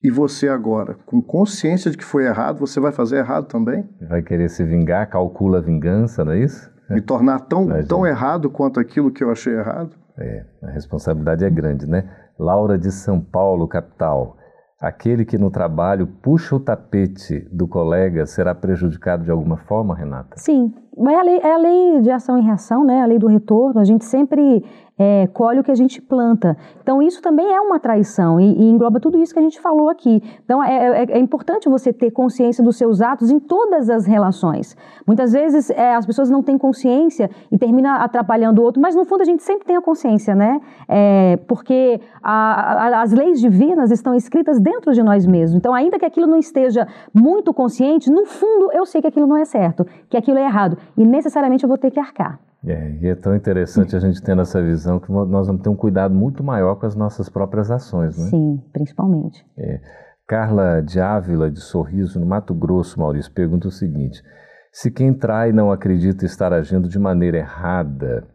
E 0.04 0.12
você 0.12 0.48
agora, 0.48 0.98
com 1.06 1.21
consciência 1.21 1.89
de 1.89 1.98
que 1.98 2.04
foi 2.04 2.26
errado, 2.26 2.60
você 2.60 2.80
vai 2.80 2.91
fazer 2.91 3.17
errado 3.17 3.48
também? 3.48 3.89
Vai 4.08 4.21
querer 4.21 4.50
se 4.50 4.63
vingar, 4.63 5.10
calcula 5.10 5.58
a 5.58 5.62
vingança, 5.62 6.24
não 6.24 6.34
é 6.34 6.39
isso? 6.39 6.69
Me 6.89 7.02
tornar 7.02 7.39
tão, 7.39 7.67
tão 7.88 8.06
errado 8.06 8.50
quanto 8.50 8.80
aquilo 8.80 9.12
que 9.12 9.24
eu 9.24 9.32
achei 9.32 9.54
errado? 9.54 9.95
É, 10.19 10.45
a 10.63 10.69
responsabilidade 10.69 11.43
é 11.43 11.50
grande, 11.50 11.88
né? 11.88 12.08
Laura 12.38 12.78
de 12.78 12.91
São 12.91 13.19
Paulo, 13.19 13.67
capital. 13.67 14.38
Aquele 14.86 15.26
que 15.26 15.36
no 15.36 15.50
trabalho 15.50 16.06
puxa 16.21 16.56
o 16.56 16.60
tapete 16.60 17.39
do 17.52 17.67
colega 17.67 18.28
será 18.28 18.54
prejudicado 18.54 19.24
de 19.24 19.32
alguma 19.32 19.58
forma, 19.58 19.95
Renata? 19.95 20.38
Sim, 20.38 20.71
é 20.98 21.15
a 21.15 21.24
lei, 21.24 21.39
é 21.43 21.54
a 21.54 21.58
lei 21.58 22.02
de 22.02 22.12
ação 22.12 22.38
e 22.38 22.41
reação, 22.41 22.86
né? 22.86 23.02
a 23.02 23.06
lei 23.06 23.17
do 23.17 23.28
retorno. 23.28 23.82
A 23.82 23.84
gente 23.84 24.06
sempre 24.06 24.63
é, 24.98 25.28
colhe 25.28 25.60
o 25.60 25.63
que 25.63 25.71
a 25.71 25.76
gente 25.76 26.02
planta. 26.02 26.56
Então, 26.82 27.02
isso 27.02 27.21
também 27.21 27.54
é 27.54 27.60
uma 27.60 27.80
traição 27.80 28.39
e, 28.39 28.45
e 28.45 28.69
engloba 28.69 29.00
tudo 29.00 29.17
isso 29.19 29.34
que 29.34 29.39
a 29.39 29.41
gente 29.41 29.60
falou 29.60 29.89
aqui. 29.89 30.24
Então, 30.43 30.63
é, 30.63 31.04
é, 31.04 31.12
é, 31.12 31.19
importante 31.19 31.67
você 31.67 31.91
ter 31.91 32.12
consciência 32.12 32.63
dos 32.63 32.78
seus 32.78 33.02
atos 33.02 33.30
em 33.30 33.39
todas 33.39 33.89
as 33.89 34.06
relações. 34.06 34.76
Muitas 35.06 35.34
vezes 35.34 35.69
é, 35.69 35.95
as 35.95 36.06
pessoas 36.06 36.30
não 36.30 36.41
têm 36.41 36.58
consciência 36.58 37.30
e 37.52 37.58
termina 37.58 37.98
atrapalhando 37.98 38.62
o 38.62 38.63
outro, 38.63 38.82
mas 38.82 38.95
no 38.95 39.04
fundo 39.04 39.21
a 39.21 39.26
gente 39.26 39.43
sempre 39.43 39.65
tem 39.65 39.76
a 39.76 39.82
consciência, 39.82 40.34
né? 40.34 40.62
É, 40.88 41.38
porque 41.48 42.00
a, 42.24 42.86
a, 42.86 43.02
as 43.02 43.12
leis 43.12 43.41
divinas 43.41 43.91
estão 43.91 44.15
escritas 44.15 44.62
dentro 44.62 44.74
de 44.91 45.03
nós 45.03 45.25
mesmos. 45.25 45.57
Então, 45.57 45.73
ainda 45.73 45.99
que 45.99 46.05
aquilo 46.05 46.27
não 46.27 46.38
esteja 46.38 46.88
muito 47.13 47.53
consciente, 47.53 48.09
no 48.09 48.25
fundo 48.25 48.71
eu 48.73 48.85
sei 48.85 49.01
que 49.01 49.07
aquilo 49.07 49.27
não 49.27 49.38
é 49.38 49.45
certo, 49.45 49.85
que 50.09 50.17
aquilo 50.17 50.38
é 50.38 50.45
errado 50.45 50.77
e 50.97 51.05
necessariamente 51.05 51.63
eu 51.63 51.67
vou 51.67 51.77
ter 51.77 51.91
que 51.91 51.99
arcar. 51.99 52.39
É, 52.67 52.97
e 52.99 53.07
é 53.07 53.15
tão 53.15 53.35
interessante 53.35 53.95
a 53.95 53.99
gente 53.99 54.21
tendo 54.23 54.41
essa 54.41 54.61
visão 54.61 54.99
que 54.99 55.11
nós 55.11 55.45
vamos 55.45 55.61
ter 55.61 55.69
um 55.69 55.75
cuidado 55.75 56.15
muito 56.15 56.43
maior 56.43 56.75
com 56.75 56.88
as 56.88 56.95
nossas 56.95 57.29
próprias 57.29 57.69
ações, 57.69 58.17
né? 58.17 58.25
Sim, 58.25 58.59
principalmente. 58.73 59.45
É. 59.55 59.79
Carla 60.27 60.81
de 60.81 60.99
Ávila, 60.99 61.51
de 61.51 61.59
Sorriso, 61.59 62.19
no 62.19 62.25
Mato 62.25 62.55
Grosso, 62.55 62.99
Maurício, 62.99 63.31
pergunta 63.31 63.67
o 63.67 63.71
seguinte: 63.71 64.23
se 64.71 64.89
quem 64.89 65.13
trai 65.13 65.51
não 65.51 65.71
acredita 65.71 66.25
estar 66.25 66.51
agindo 66.51 66.89
de 66.89 66.97
maneira 66.97 67.38
errada, 67.38 68.27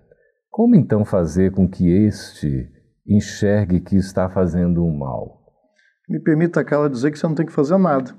como 0.49 0.77
então 0.77 1.05
fazer 1.05 1.51
com 1.51 1.69
que 1.69 1.91
este 1.91 2.69
enxergue 3.05 3.81
que 3.81 3.97
está 3.97 4.29
fazendo 4.29 4.85
um 4.85 4.97
mal? 4.97 5.40
Me 6.11 6.19
permita, 6.19 6.65
Carla, 6.65 6.91
dizer 6.91 7.13
que 7.13 7.19
você 7.21 7.27
não 7.29 7.37
tem 7.37 7.47
que 7.47 7.53
fazer 7.53 7.79
nada. 7.79 8.13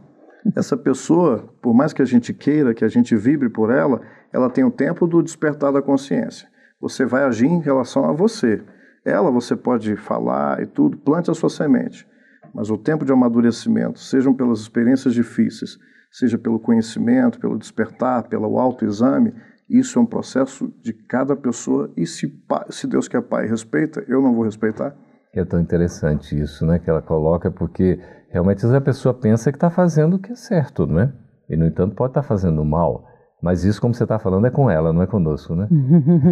Essa 0.56 0.78
pessoa, 0.78 1.54
por 1.62 1.74
mais 1.74 1.92
que 1.92 2.02
a 2.02 2.06
gente 2.06 2.34
queira, 2.34 2.74
que 2.74 2.86
a 2.86 2.88
gente 2.88 3.14
vibre 3.18 3.50
por 3.50 3.70
ela, 3.70 4.00
ela 4.32 4.50
tem 4.50 4.64
o 4.64 4.72
tempo 4.72 5.06
do 5.06 5.22
despertar 5.22 5.74
da 5.74 5.82
consciência. 5.82 6.48
Você 6.80 7.06
vai 7.06 7.26
agir 7.26 7.48
em 7.48 7.60
relação 7.60 8.06
a 8.06 8.14
você. 8.14 8.64
Ela 9.04 9.30
você 9.30 9.58
pode 9.58 9.98
falar 9.98 10.64
e 10.64 10.66
tudo, 10.66 10.98
plante 10.98 11.30
a 11.30 11.34
sua 11.34 11.50
semente. 11.50 12.08
Mas 12.54 12.70
o 12.70 12.78
tempo 12.78 13.04
de 13.04 13.12
amadurecimento, 13.12 14.00
sejam 14.00 14.34
pelas 14.34 14.62
experiências 14.62 15.14
difíceis, 15.14 15.78
seja 16.10 16.38
pelo 16.38 16.62
conhecimento, 16.62 17.42
pelo 17.42 17.58
despertar, 17.58 18.30
pelo 18.30 18.58
autoexame, 18.58 19.34
isso 19.70 20.00
é 20.00 20.02
um 20.02 20.06
processo 20.06 20.74
de 20.82 20.94
cada 20.94 21.36
pessoa. 21.36 21.92
E 21.98 22.06
se, 22.06 22.34
se 22.70 22.88
Deus 22.88 23.10
que 23.10 23.18
é 23.18 23.22
Pai 23.22 23.48
respeita, 23.48 24.02
eu 24.08 24.22
não 24.22 24.34
vou 24.34 24.46
respeitar? 24.46 24.96
É 25.34 25.46
tão 25.46 25.60
interessante 25.60 26.38
isso, 26.38 26.66
né, 26.66 26.78
que 26.78 26.90
ela 26.90 27.02
coloca, 27.02 27.50
porque 27.50 28.00
realmente 28.30 28.66
a 28.66 28.82
pessoa 28.82 29.14
pensa 29.14 29.52
que 29.52 29.56
está 29.56 29.70
fazendo 29.70 30.16
o 30.16 30.20
que 30.20 30.34
é 30.34 30.36
certo, 30.36 30.86
não 30.86 31.00
é? 31.00 31.14
E, 31.50 31.56
no 31.56 31.66
entanto, 31.66 31.96
pode 31.96 32.12
estar 32.12 32.22
tá 32.22 32.28
fazendo 32.28 32.64
mal. 32.66 33.06
Mas 33.42 33.64
isso, 33.64 33.82
como 33.82 33.94
você 33.94 34.04
está 34.04 34.20
falando, 34.20 34.46
é 34.46 34.52
com 34.52 34.70
ela, 34.70 34.94
não 34.94 35.02
é 35.02 35.08
conosco, 35.08 35.56
né? 35.56 35.68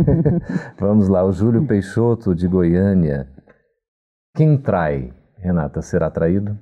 Vamos 0.80 1.08
lá, 1.08 1.24
o 1.24 1.32
Júlio 1.32 1.66
Peixoto, 1.66 2.36
de 2.36 2.48
Goiânia. 2.48 3.28
Quem 4.36 4.58
trai, 4.58 5.12
Renata, 5.38 5.82
será 5.82 6.12
traído? 6.12 6.58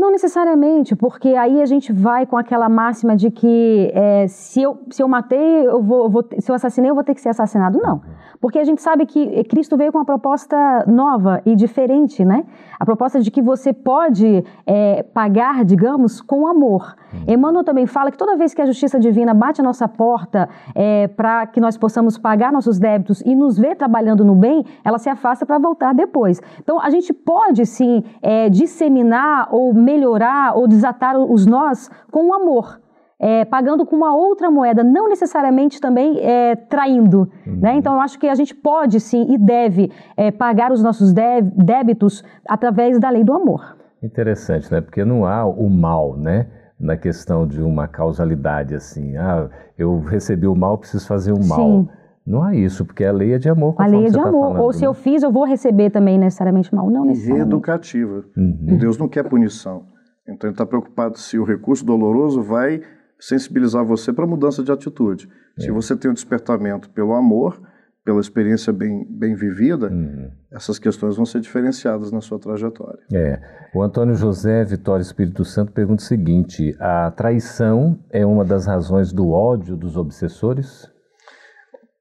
Não 0.00 0.10
necessariamente, 0.10 0.96
porque 0.96 1.28
aí 1.34 1.60
a 1.60 1.66
gente 1.66 1.92
vai 1.92 2.24
com 2.24 2.38
aquela 2.38 2.70
máxima 2.70 3.14
de 3.14 3.30
que 3.30 3.92
é, 3.94 4.26
se, 4.28 4.62
eu, 4.62 4.78
se 4.88 5.02
eu 5.02 5.06
matei, 5.06 5.66
eu 5.66 5.82
vou, 5.82 6.08
vou, 6.08 6.26
se 6.38 6.50
eu 6.50 6.54
assassinei, 6.54 6.90
eu 6.90 6.94
vou 6.94 7.04
ter 7.04 7.14
que 7.14 7.20
ser 7.20 7.28
assassinado. 7.28 7.78
Não. 7.82 8.00
Porque 8.40 8.58
a 8.58 8.64
gente 8.64 8.80
sabe 8.80 9.04
que 9.04 9.44
Cristo 9.44 9.76
veio 9.76 9.92
com 9.92 9.98
uma 9.98 10.04
proposta 10.06 10.56
nova 10.86 11.42
e 11.44 11.54
diferente, 11.54 12.24
né? 12.24 12.46
A 12.78 12.86
proposta 12.86 13.20
de 13.20 13.30
que 13.30 13.42
você 13.42 13.74
pode 13.74 14.42
é, 14.66 15.02
pagar, 15.02 15.66
digamos, 15.66 16.22
com 16.22 16.46
amor. 16.46 16.96
Emmanuel 17.28 17.62
também 17.62 17.86
fala 17.86 18.10
que 18.10 18.16
toda 18.16 18.36
vez 18.36 18.54
que 18.54 18.62
a 18.62 18.66
justiça 18.66 18.98
divina 18.98 19.34
bate 19.34 19.60
a 19.60 19.64
nossa 19.64 19.86
porta 19.86 20.48
é, 20.74 21.08
para 21.08 21.46
que 21.46 21.60
nós 21.60 21.76
possamos 21.76 22.16
pagar 22.16 22.50
nossos 22.50 22.78
débitos 22.78 23.20
e 23.26 23.34
nos 23.34 23.58
ver 23.58 23.76
trabalhando 23.76 24.24
no 24.24 24.34
bem, 24.34 24.64
ela 24.82 24.98
se 24.98 25.10
afasta 25.10 25.44
para 25.44 25.58
voltar 25.58 25.92
depois. 25.92 26.40
Então, 26.58 26.80
a 26.80 26.88
gente 26.88 27.12
pode 27.12 27.66
sim 27.66 28.02
é, 28.22 28.48
disseminar 28.48 29.48
ou 29.50 29.74
melhorar 29.90 30.56
ou 30.56 30.68
desatar 30.68 31.16
os 31.16 31.46
nós 31.46 31.90
com 32.10 32.28
o 32.28 32.34
amor. 32.34 32.80
É, 33.22 33.44
pagando 33.44 33.84
com 33.84 33.96
uma 33.96 34.14
outra 34.14 34.50
moeda, 34.50 34.82
não 34.82 35.06
necessariamente 35.06 35.78
também 35.78 36.18
é, 36.20 36.56
traindo. 36.56 37.30
Uhum. 37.46 37.56
Né? 37.60 37.74
Então, 37.74 37.94
eu 37.94 38.00
acho 38.00 38.18
que 38.18 38.26
a 38.26 38.34
gente 38.34 38.54
pode 38.54 38.98
sim 38.98 39.26
e 39.28 39.36
deve 39.36 39.92
é, 40.16 40.30
pagar 40.30 40.72
os 40.72 40.82
nossos 40.82 41.12
débitos 41.12 42.24
através 42.48 42.98
da 42.98 43.10
lei 43.10 43.22
do 43.22 43.34
amor. 43.34 43.76
Interessante, 44.02 44.72
né? 44.72 44.80
Porque 44.80 45.04
não 45.04 45.26
há 45.26 45.44
o 45.44 45.68
mal, 45.68 46.16
né? 46.16 46.46
Na 46.78 46.96
questão 46.96 47.46
de 47.46 47.60
uma 47.60 47.86
causalidade 47.86 48.74
assim, 48.74 49.14
ah, 49.18 49.50
eu 49.76 50.00
recebi 50.00 50.46
o 50.46 50.54
mal, 50.54 50.78
preciso 50.78 51.06
fazer 51.06 51.32
o 51.32 51.46
mal. 51.46 51.58
Sim. 51.58 51.88
Não 52.26 52.42
há 52.42 52.54
isso, 52.54 52.84
porque 52.84 53.04
a 53.04 53.12
lei 53.12 53.32
é 53.32 53.38
de 53.38 53.48
amor. 53.48 53.74
A 53.78 53.86
lei 53.86 54.06
é 54.06 54.08
de 54.08 54.12
tá 54.12 54.28
amor. 54.28 54.48
Falando, 54.48 54.62
Ou 54.62 54.72
se 54.72 54.82
né? 54.82 54.86
eu 54.86 54.94
fiz, 54.94 55.22
eu 55.22 55.32
vou 55.32 55.44
receber 55.44 55.90
também 55.90 56.18
necessariamente 56.18 56.74
mal. 56.74 56.90
Não 56.90 57.04
necessariamente. 57.04 57.42
E 57.42 57.50
reeducativa. 57.50 58.24
Uhum. 58.36 58.78
Deus 58.78 58.98
não 58.98 59.08
quer 59.08 59.28
punição. 59.28 59.86
Então 60.28 60.48
ele 60.48 60.54
está 60.54 60.66
preocupado 60.66 61.18
se 61.18 61.38
o 61.38 61.44
recurso 61.44 61.84
doloroso 61.84 62.42
vai 62.42 62.82
sensibilizar 63.18 63.84
você 63.84 64.12
para 64.12 64.26
mudança 64.26 64.62
de 64.62 64.70
atitude. 64.70 65.28
É. 65.58 65.62
Se 65.62 65.70
você 65.70 65.96
tem 65.96 66.10
um 66.10 66.14
despertamento 66.14 66.88
pelo 66.90 67.14
amor, 67.14 67.60
pela 68.04 68.20
experiência 68.20 68.72
bem, 68.72 69.06
bem 69.08 69.34
vivida, 69.34 69.88
uhum. 69.88 70.30
essas 70.50 70.78
questões 70.78 71.16
vão 71.16 71.26
ser 71.26 71.40
diferenciadas 71.40 72.10
na 72.10 72.20
sua 72.20 72.38
trajetória. 72.38 73.00
É. 73.12 73.40
O 73.74 73.82
Antônio 73.82 74.14
José 74.14 74.64
Vitória 74.64 75.02
Espírito 75.02 75.44
Santo 75.44 75.72
pergunta 75.72 76.02
o 76.02 76.06
seguinte: 76.06 76.74
a 76.80 77.10
traição 77.10 77.98
é 78.10 78.24
uma 78.24 78.44
das 78.44 78.66
razões 78.66 79.12
do 79.12 79.30
ódio 79.30 79.76
dos 79.76 79.96
obsessores? 79.96 80.89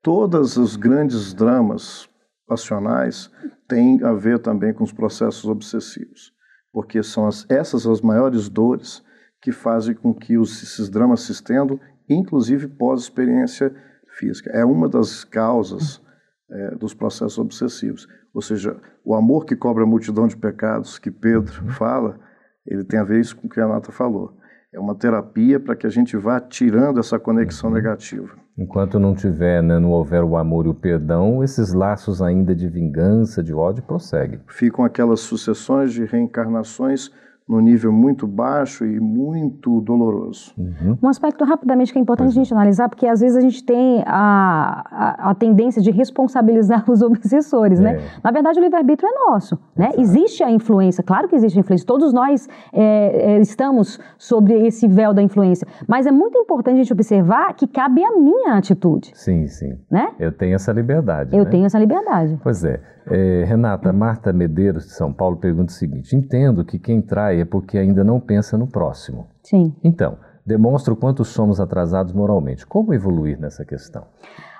Todos 0.01 0.57
os 0.57 0.75
grandes 0.75 1.33
dramas 1.33 2.09
passionais 2.47 3.31
têm 3.67 4.03
a 4.03 4.13
ver 4.13 4.39
também 4.39 4.73
com 4.73 4.83
os 4.83 4.91
processos 4.91 5.45
obsessivos, 5.45 6.33
porque 6.71 7.03
são 7.03 7.27
as, 7.27 7.45
essas 7.49 7.85
as 7.85 8.01
maiores 8.01 8.49
dores 8.49 9.03
que 9.41 9.51
fazem 9.51 9.93
com 9.93 10.13
que 10.13 10.37
os, 10.37 10.61
esses 10.61 10.89
dramas 10.89 11.21
se 11.21 11.31
estendam, 11.31 11.79
inclusive 12.09 12.67
pós-experiência 12.67 13.73
física. 14.17 14.49
É 14.51 14.65
uma 14.65 14.89
das 14.89 15.23
causas 15.23 16.01
é, 16.49 16.75
dos 16.75 16.93
processos 16.93 17.37
obsessivos. 17.37 18.07
Ou 18.33 18.41
seja, 18.41 18.79
o 19.03 19.15
amor 19.15 19.45
que 19.45 19.55
cobra 19.55 19.83
a 19.83 19.87
multidão 19.87 20.27
de 20.27 20.35
pecados 20.35 20.99
que 20.99 21.11
Pedro 21.11 21.63
uhum. 21.63 21.69
fala, 21.69 22.19
ele 22.65 22.83
tem 22.83 22.99
a 22.99 23.03
ver 23.03 23.19
isso 23.19 23.35
com 23.35 23.47
o 23.47 23.49
que 23.49 23.59
a 23.59 23.67
Nata 23.67 23.91
falou. 23.91 24.37
É 24.73 24.79
uma 24.79 24.95
terapia 24.95 25.59
para 25.59 25.75
que 25.75 25.87
a 25.87 25.89
gente 25.89 26.15
vá 26.17 26.39
tirando 26.39 26.99
essa 26.99 27.19
conexão 27.19 27.69
uhum. 27.69 27.75
negativa. 27.75 28.35
Enquanto 28.59 28.99
não 28.99 29.15
tiver, 29.15 29.63
né, 29.63 29.79
não 29.79 29.91
houver 29.91 30.21
o 30.21 30.35
amor 30.35 30.65
e 30.65 30.69
o 30.69 30.73
perdão, 30.73 31.41
esses 31.41 31.71
laços 31.71 32.21
ainda 32.21 32.53
de 32.53 32.67
vingança, 32.67 33.41
de 33.41 33.53
ódio 33.53 33.81
prosseguem. 33.81 34.41
Ficam 34.49 34.83
aquelas 34.83 35.21
sucessões 35.21 35.93
de 35.93 36.03
reencarnações 36.03 37.09
no 37.49 37.59
nível 37.59 37.91
muito 37.91 38.27
baixo 38.27 38.85
e 38.85 38.99
muito 38.99 39.81
doloroso. 39.81 40.53
Uhum. 40.55 40.95
Um 41.01 41.07
aspecto 41.07 41.43
rapidamente 41.43 41.91
que 41.91 41.97
é 41.97 42.01
importante 42.01 42.29
a 42.29 42.33
gente 42.33 42.53
analisar, 42.53 42.87
porque 42.87 43.07
às 43.07 43.21
vezes 43.21 43.35
a 43.35 43.41
gente 43.41 43.63
tem 43.63 44.03
a, 44.05 44.85
a, 44.91 45.31
a 45.31 45.35
tendência 45.35 45.81
de 45.81 45.89
responsabilizar 45.89 46.85
os 46.91 47.01
obsessores, 47.01 47.79
né? 47.79 47.93
é. 47.93 47.97
né? 47.97 48.03
Na 48.23 48.29
verdade, 48.29 48.59
o 48.59 48.61
livre-arbítrio 48.61 49.09
é 49.09 49.31
nosso, 49.31 49.57
né? 49.75 49.89
Existe 49.97 50.43
a 50.43 50.51
influência, 50.51 51.03
claro 51.03 51.27
que 51.27 51.35
existe 51.35 51.57
a 51.57 51.61
influência, 51.61 51.87
todos 51.87 52.13
nós 52.13 52.47
é, 52.71 53.33
é, 53.33 53.39
estamos 53.39 53.99
sobre 54.15 54.67
esse 54.67 54.87
véu 54.87 55.11
da 55.11 55.23
influência, 55.23 55.67
mas 55.87 56.05
é 56.05 56.11
muito 56.11 56.37
importante 56.37 56.75
a 56.75 56.83
gente 56.83 56.93
observar 56.93 57.53
que 57.55 57.65
cabe 57.65 58.03
a 58.03 58.11
minha 58.11 58.53
atitude. 58.53 59.11
Sim, 59.15 59.47
sim. 59.47 59.75
Né? 59.89 60.11
Eu 60.19 60.31
tenho 60.31 60.53
essa 60.53 60.71
liberdade. 60.71 61.35
Eu 61.35 61.45
né? 61.45 61.49
tenho 61.49 61.65
essa 61.65 61.79
liberdade. 61.79 62.37
Pois 62.43 62.63
é. 62.63 62.79
É, 63.07 63.43
Renata, 63.45 63.91
Marta 63.91 64.31
Medeiros, 64.33 64.85
de 64.85 64.91
São 64.91 65.11
Paulo, 65.13 65.37
pergunta 65.37 65.71
o 65.71 65.75
seguinte: 65.75 66.15
entendo 66.15 66.65
que 66.65 66.79
quem 66.79 67.01
trai 67.01 67.41
é 67.41 67.45
porque 67.45 67.77
ainda 67.77 68.03
não 68.03 68.19
pensa 68.19 68.57
no 68.57 68.67
próximo. 68.67 69.27
Sim. 69.43 69.73
Então, 69.83 70.17
demonstra 70.45 70.93
o 70.93 70.97
quanto 70.97 71.23
somos 71.23 71.59
atrasados 71.59 72.13
moralmente. 72.13 72.65
Como 72.65 72.93
evoluir 72.93 73.39
nessa 73.39 73.65
questão? 73.65 74.05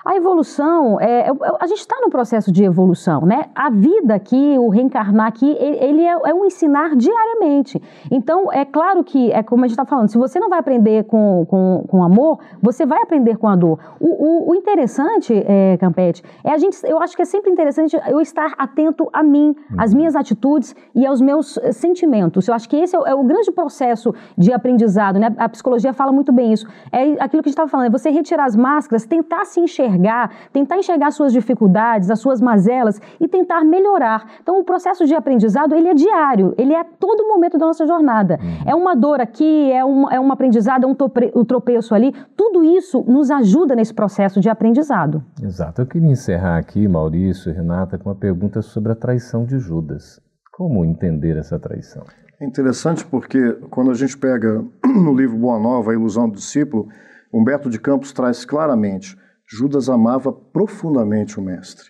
A 0.10 0.16
evolução, 0.16 1.00
é, 1.00 1.28
é 1.28 1.32
a 1.60 1.68
gente 1.68 1.82
está 1.82 1.96
no 2.02 2.10
processo 2.10 2.52
de 2.52 2.64
evolução, 2.64 3.28
né? 3.28 3.46
A 3.54 3.70
vida 3.70 4.16
aqui, 4.16 4.58
o 4.58 4.68
reencarnar 4.68 5.28
aqui, 5.28 5.56
ele 5.60 6.02
é, 6.02 6.18
é 6.26 6.34
um 6.34 6.46
ensinar 6.46 6.96
diariamente. 6.96 7.80
Então, 8.10 8.52
é 8.52 8.66
claro 8.66 9.04
que, 9.04 9.32
é 9.32 9.44
como 9.44 9.64
a 9.64 9.68
gente 9.68 9.74
está 9.74 9.86
falando, 9.86 10.08
se 10.08 10.18
você 10.18 10.40
não 10.40 10.50
vai 10.50 10.58
aprender 10.58 11.04
com, 11.04 11.46
com, 11.48 11.86
com 11.88 12.04
amor, 12.04 12.40
você 12.60 12.88
vai 12.88 13.04
aprender 13.04 13.38
com 13.38 13.48
a 13.48 13.56
dor. 13.56 13.78
O, 14.00 14.08
o, 14.08 14.50
o 14.50 14.56
interessante, 14.56 15.44
é, 15.46 15.78
Campete, 15.78 16.24
é 16.44 16.54
a 16.54 16.58
gente, 16.58 16.76
eu 16.86 17.00
acho 17.00 17.16
que 17.16 17.22
é 17.22 17.26
sempre 17.26 17.52
interessante 17.52 17.96
eu 18.08 18.20
estar 18.20 18.56
atento 18.58 19.08
a 19.14 19.22
mim, 19.22 19.56
às 19.78 19.94
minhas 19.94 20.16
atitudes 20.16 20.76
e 20.96 21.06
aos 21.06 21.22
meus 21.22 21.56
eh, 21.58 21.72
sentimentos. 21.72 22.48
Eu 22.48 22.56
acho 22.56 22.68
que 22.68 22.78
esse 22.78 22.96
é 22.96 23.00
o, 23.00 23.06
é 23.06 23.14
o 23.14 23.24
grande 23.24 23.52
processo 23.52 24.12
de 24.36 24.52
aprendizado, 24.52 25.20
né? 25.20 25.32
A 25.38 25.48
psicologia 25.48 25.94
fala 25.94 26.12
muito 26.12 26.32
bem 26.32 26.52
isso. 26.52 26.66
É 26.92 27.04
aquilo 27.24 27.44
que 27.44 27.50
a 27.50 27.52
gente 27.52 27.60
estava 27.60 27.70
falando, 27.70 27.86
é 27.86 27.90
você 27.92 28.10
retirar 28.10 28.46
as 28.46 28.56
máscaras, 28.56 29.06
tentar 29.06 29.46
se 29.46 29.60
enxergar 29.60 29.99
enxergar, 30.00 30.32
tentar 30.52 30.78
enxergar 30.78 31.08
as 31.08 31.16
suas 31.16 31.34
dificuldades, 31.34 32.10
as 32.10 32.20
suas 32.20 32.42
mazelas 32.42 33.00
e 33.20 33.28
tentar 33.28 33.64
melhorar. 33.64 34.26
Então, 34.42 34.60
o 34.60 34.64
processo 34.64 35.06
de 35.06 35.14
aprendizado, 35.14 35.76
ele 35.76 35.88
é 35.88 35.94
diário, 35.94 36.54
ele 36.58 36.74
é 36.74 36.80
a 36.80 36.84
todo 36.84 37.28
momento 37.28 37.58
da 37.58 37.66
nossa 37.66 37.86
jornada. 37.86 38.40
Uhum. 38.42 38.72
É 38.72 38.76
uma 38.76 38.96
dor 38.96 39.20
aqui, 39.20 39.72
é 39.72 39.84
um, 39.84 40.10
é 40.10 40.20
um 40.20 40.32
aprendizado, 40.32 40.86
é 40.86 40.88
um, 40.88 40.96
tope, 40.96 41.32
um 41.36 41.44
tropeço 41.44 41.94
ali. 41.94 42.14
Tudo 42.36 42.64
isso 42.64 43.04
nos 43.08 43.30
ajuda 43.30 43.76
nesse 43.76 43.94
processo 43.94 44.40
de 44.40 44.50
aprendizado. 44.50 45.24
Exato. 45.42 45.82
Eu 45.82 45.86
queria 45.86 46.10
encerrar 46.10 46.58
aqui, 46.58 46.88
Maurício 46.88 47.52
e 47.52 47.54
Renata, 47.54 47.98
com 47.98 48.10
uma 48.10 48.16
pergunta 48.16 48.62
sobre 48.62 48.92
a 48.92 48.96
traição 48.96 49.46
de 49.46 49.60
Judas. 49.60 50.20
Como 50.52 50.84
entender 50.84 51.38
essa 51.38 51.60
traição? 51.60 52.04
É 52.42 52.46
interessante 52.46 53.06
porque 53.06 53.54
quando 53.70 53.92
a 53.92 53.94
gente 53.94 54.18
pega 54.18 54.64
no 54.86 55.14
livro 55.14 55.38
Boa 55.38 55.60
Nova, 55.60 55.92
A 55.92 55.94
Ilusão 55.94 56.30
do 56.30 56.36
Discípulo, 56.36 56.88
Humberto 57.34 57.70
de 57.70 57.80
Campos 57.80 58.12
traz 58.12 58.44
claramente: 58.44 59.18
Judas 59.50 59.90
amava 59.90 60.32
profundamente 60.32 61.40
o 61.40 61.42
Mestre. 61.42 61.90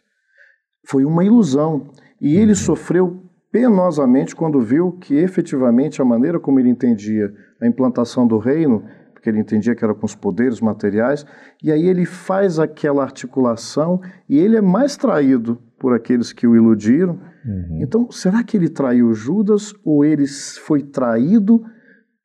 Foi 0.88 1.06
uma 1.06 1.24
ilusão 1.24 1.90
e 2.22 2.36
ele 2.36 2.52
uhum. 2.52 2.56
sofreu 2.56 3.24
penosamente 3.52 4.36
quando 4.36 4.62
viu 4.62 4.94
que 4.94 5.16
efetivamente 5.16 6.02
a 6.02 6.06
maneira 6.06 6.40
como 6.40 6.60
ele 6.60 6.70
entendia 6.70 7.34
a 7.62 7.68
implantação 7.68 8.28
do 8.28 8.38
reino, 8.38 8.84
porque 9.14 9.30
ele 9.30 9.40
entendia 9.40 9.76
que 9.76 9.84
era 9.84 9.94
com 9.94 10.06
os 10.06 10.16
poderes 10.16 10.62
materiais, 10.62 11.26
e 11.62 11.72
aí 11.72 11.88
ele 11.88 12.06
faz 12.06 12.60
aquela 12.60 13.04
articulação 13.04 14.00
e 14.30 14.38
ele 14.38 14.56
é 14.56 14.62
mais 14.62 14.96
traído 14.96 15.62
por 15.78 15.94
aqueles 15.94 16.32
que 16.32 16.48
o 16.48 16.56
iludiram 16.56 17.20
Uhum. 17.46 17.80
Então, 17.82 18.12
será 18.12 18.44
que 18.44 18.58
ele 18.58 18.70
traiu 18.70 19.14
Judas 19.14 19.74
ou 19.84 20.04
ele 20.04 20.28
foi 20.28 20.84
traído 20.84 21.64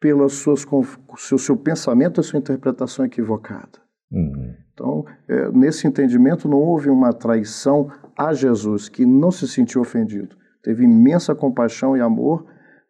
pelo 0.00 0.28
seu, 0.28 1.38
seu 1.38 1.56
pensamento, 1.56 2.20
a 2.20 2.24
sua 2.24 2.38
interpretação 2.38 3.04
equivocada? 3.04 3.80
Uhum. 4.10 4.54
Então, 4.74 5.06
é, 5.28 5.50
nesse 5.50 5.86
entendimento, 5.86 6.48
não 6.48 6.58
houve 6.58 6.90
uma 6.90 7.12
traição 7.12 7.90
a 8.16 8.34
Jesus, 8.34 8.88
que 8.88 9.06
não 9.06 9.30
se 9.30 9.46
sentiu 9.48 9.80
ofendido. 9.80 10.36
Teve 10.62 10.84
imensa 10.84 11.34
compaixão 11.34 11.96
e 11.96 12.00
amor 12.00 12.44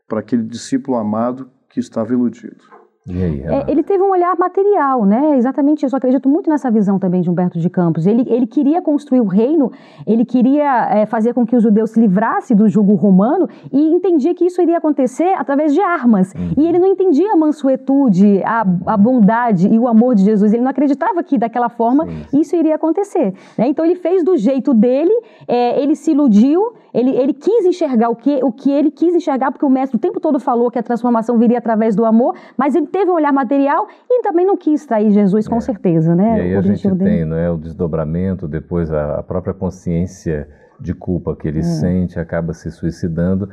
para 0.09 0.21
aquele 0.21 0.43
discípulo 0.43 0.97
amado 0.97 1.51
que 1.69 1.79
estava 1.79 2.13
iludido. 2.13 2.65
Aí, 3.07 3.43
é, 3.43 3.71
ele 3.71 3.83
teve 3.83 4.03
um 4.03 4.11
olhar 4.11 4.35
material, 4.39 5.05
né? 5.05 5.37
Exatamente 5.37 5.85
isso. 5.85 5.95
Eu 5.95 5.99
acredito 5.99 6.27
muito 6.27 6.49
nessa 6.49 6.71
visão 6.71 6.99
também 6.99 7.21
de 7.21 7.29
Humberto 7.29 7.59
de 7.59 7.69
Campos. 7.69 8.07
Ele, 8.07 8.25
ele 8.27 8.47
queria 8.47 8.81
construir 8.81 9.21
o 9.21 9.27
reino, 9.27 9.71
ele 10.07 10.25
queria 10.25 10.89
é, 10.91 11.05
fazer 11.05 11.35
com 11.35 11.45
que 11.45 11.55
os 11.55 11.63
judeus 11.63 11.91
se 11.91 12.01
livrassem 12.01 12.57
do 12.57 12.67
jugo 12.67 12.95
romano 12.95 13.47
e 13.71 13.79
entendia 13.79 14.35
que 14.35 14.47
isso 14.47 14.63
iria 14.63 14.79
acontecer 14.79 15.35
através 15.37 15.75
de 15.75 15.83
armas. 15.83 16.33
Uhum. 16.33 16.55
E 16.57 16.67
ele 16.67 16.79
não 16.79 16.87
entendia 16.87 17.31
a 17.33 17.37
mansuetude, 17.37 18.43
a, 18.43 18.67
a, 18.87 18.97
bondade 18.97 19.69
e 19.69 19.79
o 19.79 19.87
amor 19.87 20.15
de 20.15 20.25
Jesus. 20.25 20.55
Ele 20.55 20.63
não 20.63 20.71
acreditava 20.71 21.23
que 21.23 21.37
daquela 21.37 21.69
forma 21.69 22.07
Sim. 22.07 22.41
isso 22.41 22.57
iria 22.57 22.77
acontecer. 22.77 23.35
Né? 23.59 23.69
Então 23.69 23.85
ele 23.85 23.97
fez 23.97 24.25
do 24.25 24.35
jeito 24.35 24.73
dele, 24.73 25.13
é, 25.47 25.79
ele 25.79 25.95
se 25.95 26.13
iludiu, 26.13 26.73
ele, 26.95 27.11
ele 27.11 27.35
quis 27.35 27.67
enxergar 27.67 28.09
o 28.09 28.17
que, 28.17 28.41
o 28.43 28.51
que 28.51 28.71
ele 28.71 28.91
quis 28.91 29.15
enxergar, 29.15 29.51
porque 29.51 29.67
o 29.67 29.69
mestre 29.69 29.97
o 29.97 30.01
tempo 30.01 30.21
todo 30.21 30.39
falou 30.39 30.71
que 30.71 30.79
a 30.79 30.83
transformação 30.83 31.37
viria 31.37 31.59
através 31.59 31.95
do 31.95 32.05
amor, 32.05 32.35
mas 32.57 32.75
ele 32.75 32.87
teve 32.95 33.11
um 33.11 33.15
olhar 33.15 33.33
material 33.33 33.89
e 34.09 34.23
também 34.23 34.47
não 34.47 34.57
quis 34.57 34.87
trair 34.87 35.11
Jesus, 35.11 35.49
com 35.49 35.57
é. 35.57 35.61
certeza, 35.61 36.15
né? 36.15 36.39
E 36.39 36.41
aí 36.43 36.57
a 36.57 36.61
gente 36.61 36.89
dele. 36.89 37.11
tem 37.11 37.25
não 37.25 37.37
é, 37.37 37.51
o 37.51 37.59
desdobramento, 37.59 38.47
depois 38.47 38.93
a, 38.93 39.17
a 39.17 39.23
própria 39.23 39.53
consciência 39.53 40.49
de 40.79 40.95
culpa 40.95 41.35
que 41.35 41.49
ele 41.49 41.59
é. 41.59 41.63
sente, 41.63 42.21
acaba 42.21 42.53
se 42.53 42.71
suicidando. 42.71 43.49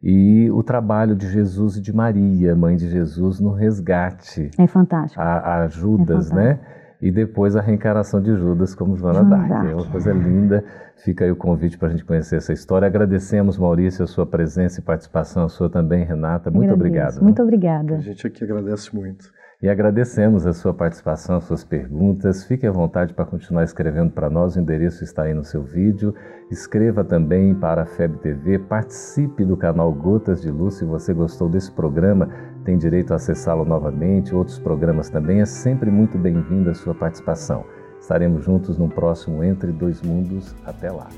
E 0.00 0.48
o 0.52 0.62
trabalho 0.62 1.16
de 1.16 1.26
Jesus 1.26 1.76
e 1.76 1.80
de 1.80 1.92
Maria, 1.92 2.54
mãe 2.54 2.76
de 2.76 2.88
Jesus, 2.88 3.40
no 3.40 3.50
resgate. 3.50 4.50
É 4.56 4.66
fantástico. 4.68 5.20
A, 5.20 5.62
a 5.62 5.68
Judas, 5.68 6.30
é 6.30 6.34
né? 6.34 6.60
E 7.04 7.10
depois 7.10 7.54
a 7.54 7.60
reencarnação 7.60 8.18
de 8.18 8.34
Judas 8.34 8.74
como 8.74 8.96
Joana 8.96 9.22
Dark. 9.22 9.66
É 9.70 9.74
uma 9.74 9.84
coisa 9.84 10.10
linda. 10.10 10.64
Fica 10.96 11.26
aí 11.26 11.30
o 11.30 11.36
convite 11.36 11.76
para 11.76 11.88
a 11.88 11.90
gente 11.90 12.02
conhecer 12.02 12.36
essa 12.36 12.50
história. 12.50 12.86
Agradecemos, 12.86 13.58
Maurício, 13.58 14.02
a 14.02 14.06
sua 14.06 14.24
presença 14.24 14.80
e 14.80 14.82
participação, 14.82 15.44
a 15.44 15.48
sua 15.50 15.68
também, 15.68 16.02
Renata. 16.02 16.50
Muito 16.50 16.72
obrigado. 16.72 17.22
Muito 17.22 17.42
obrigada. 17.42 17.96
A 17.96 18.00
gente 18.00 18.26
aqui 18.26 18.42
agradece 18.42 18.96
muito. 18.96 19.30
E 19.64 19.68
agradecemos 19.70 20.46
a 20.46 20.52
sua 20.52 20.74
participação, 20.74 21.38
as 21.38 21.44
suas 21.44 21.64
perguntas. 21.64 22.44
Fique 22.44 22.66
à 22.66 22.70
vontade 22.70 23.14
para 23.14 23.24
continuar 23.24 23.64
escrevendo 23.64 24.10
para 24.10 24.28
nós. 24.28 24.56
O 24.56 24.60
endereço 24.60 25.02
está 25.02 25.22
aí 25.22 25.32
no 25.32 25.42
seu 25.42 25.62
vídeo. 25.62 26.14
Escreva 26.50 27.02
também 27.02 27.54
para 27.54 27.80
a 27.84 27.86
FEB 27.86 28.18
TV. 28.18 28.58
Participe 28.58 29.42
do 29.42 29.56
canal 29.56 29.90
Gotas 29.90 30.42
de 30.42 30.50
Luz. 30.50 30.74
Se 30.74 30.84
você 30.84 31.14
gostou 31.14 31.48
desse 31.48 31.72
programa, 31.72 32.28
tem 32.62 32.76
direito 32.76 33.14
a 33.14 33.16
acessá-lo 33.16 33.64
novamente. 33.64 34.34
Outros 34.34 34.58
programas 34.58 35.08
também. 35.08 35.40
É 35.40 35.46
sempre 35.46 35.90
muito 35.90 36.18
bem-vinda 36.18 36.72
a 36.72 36.74
sua 36.74 36.94
participação. 36.94 37.64
Estaremos 37.98 38.44
juntos 38.44 38.76
no 38.76 38.90
próximo 38.90 39.42
Entre 39.42 39.72
Dois 39.72 40.02
Mundos. 40.02 40.54
Até 40.66 40.92
lá. 40.92 41.08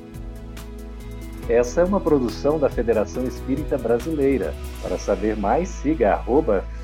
Essa 1.48 1.80
é 1.80 1.84
uma 1.84 2.00
produção 2.00 2.60
da 2.60 2.68
Federação 2.68 3.24
Espírita 3.24 3.76
Brasileira. 3.76 4.54
Para 4.82 4.96
saber 4.98 5.36
mais, 5.36 5.68
siga 5.68 6.22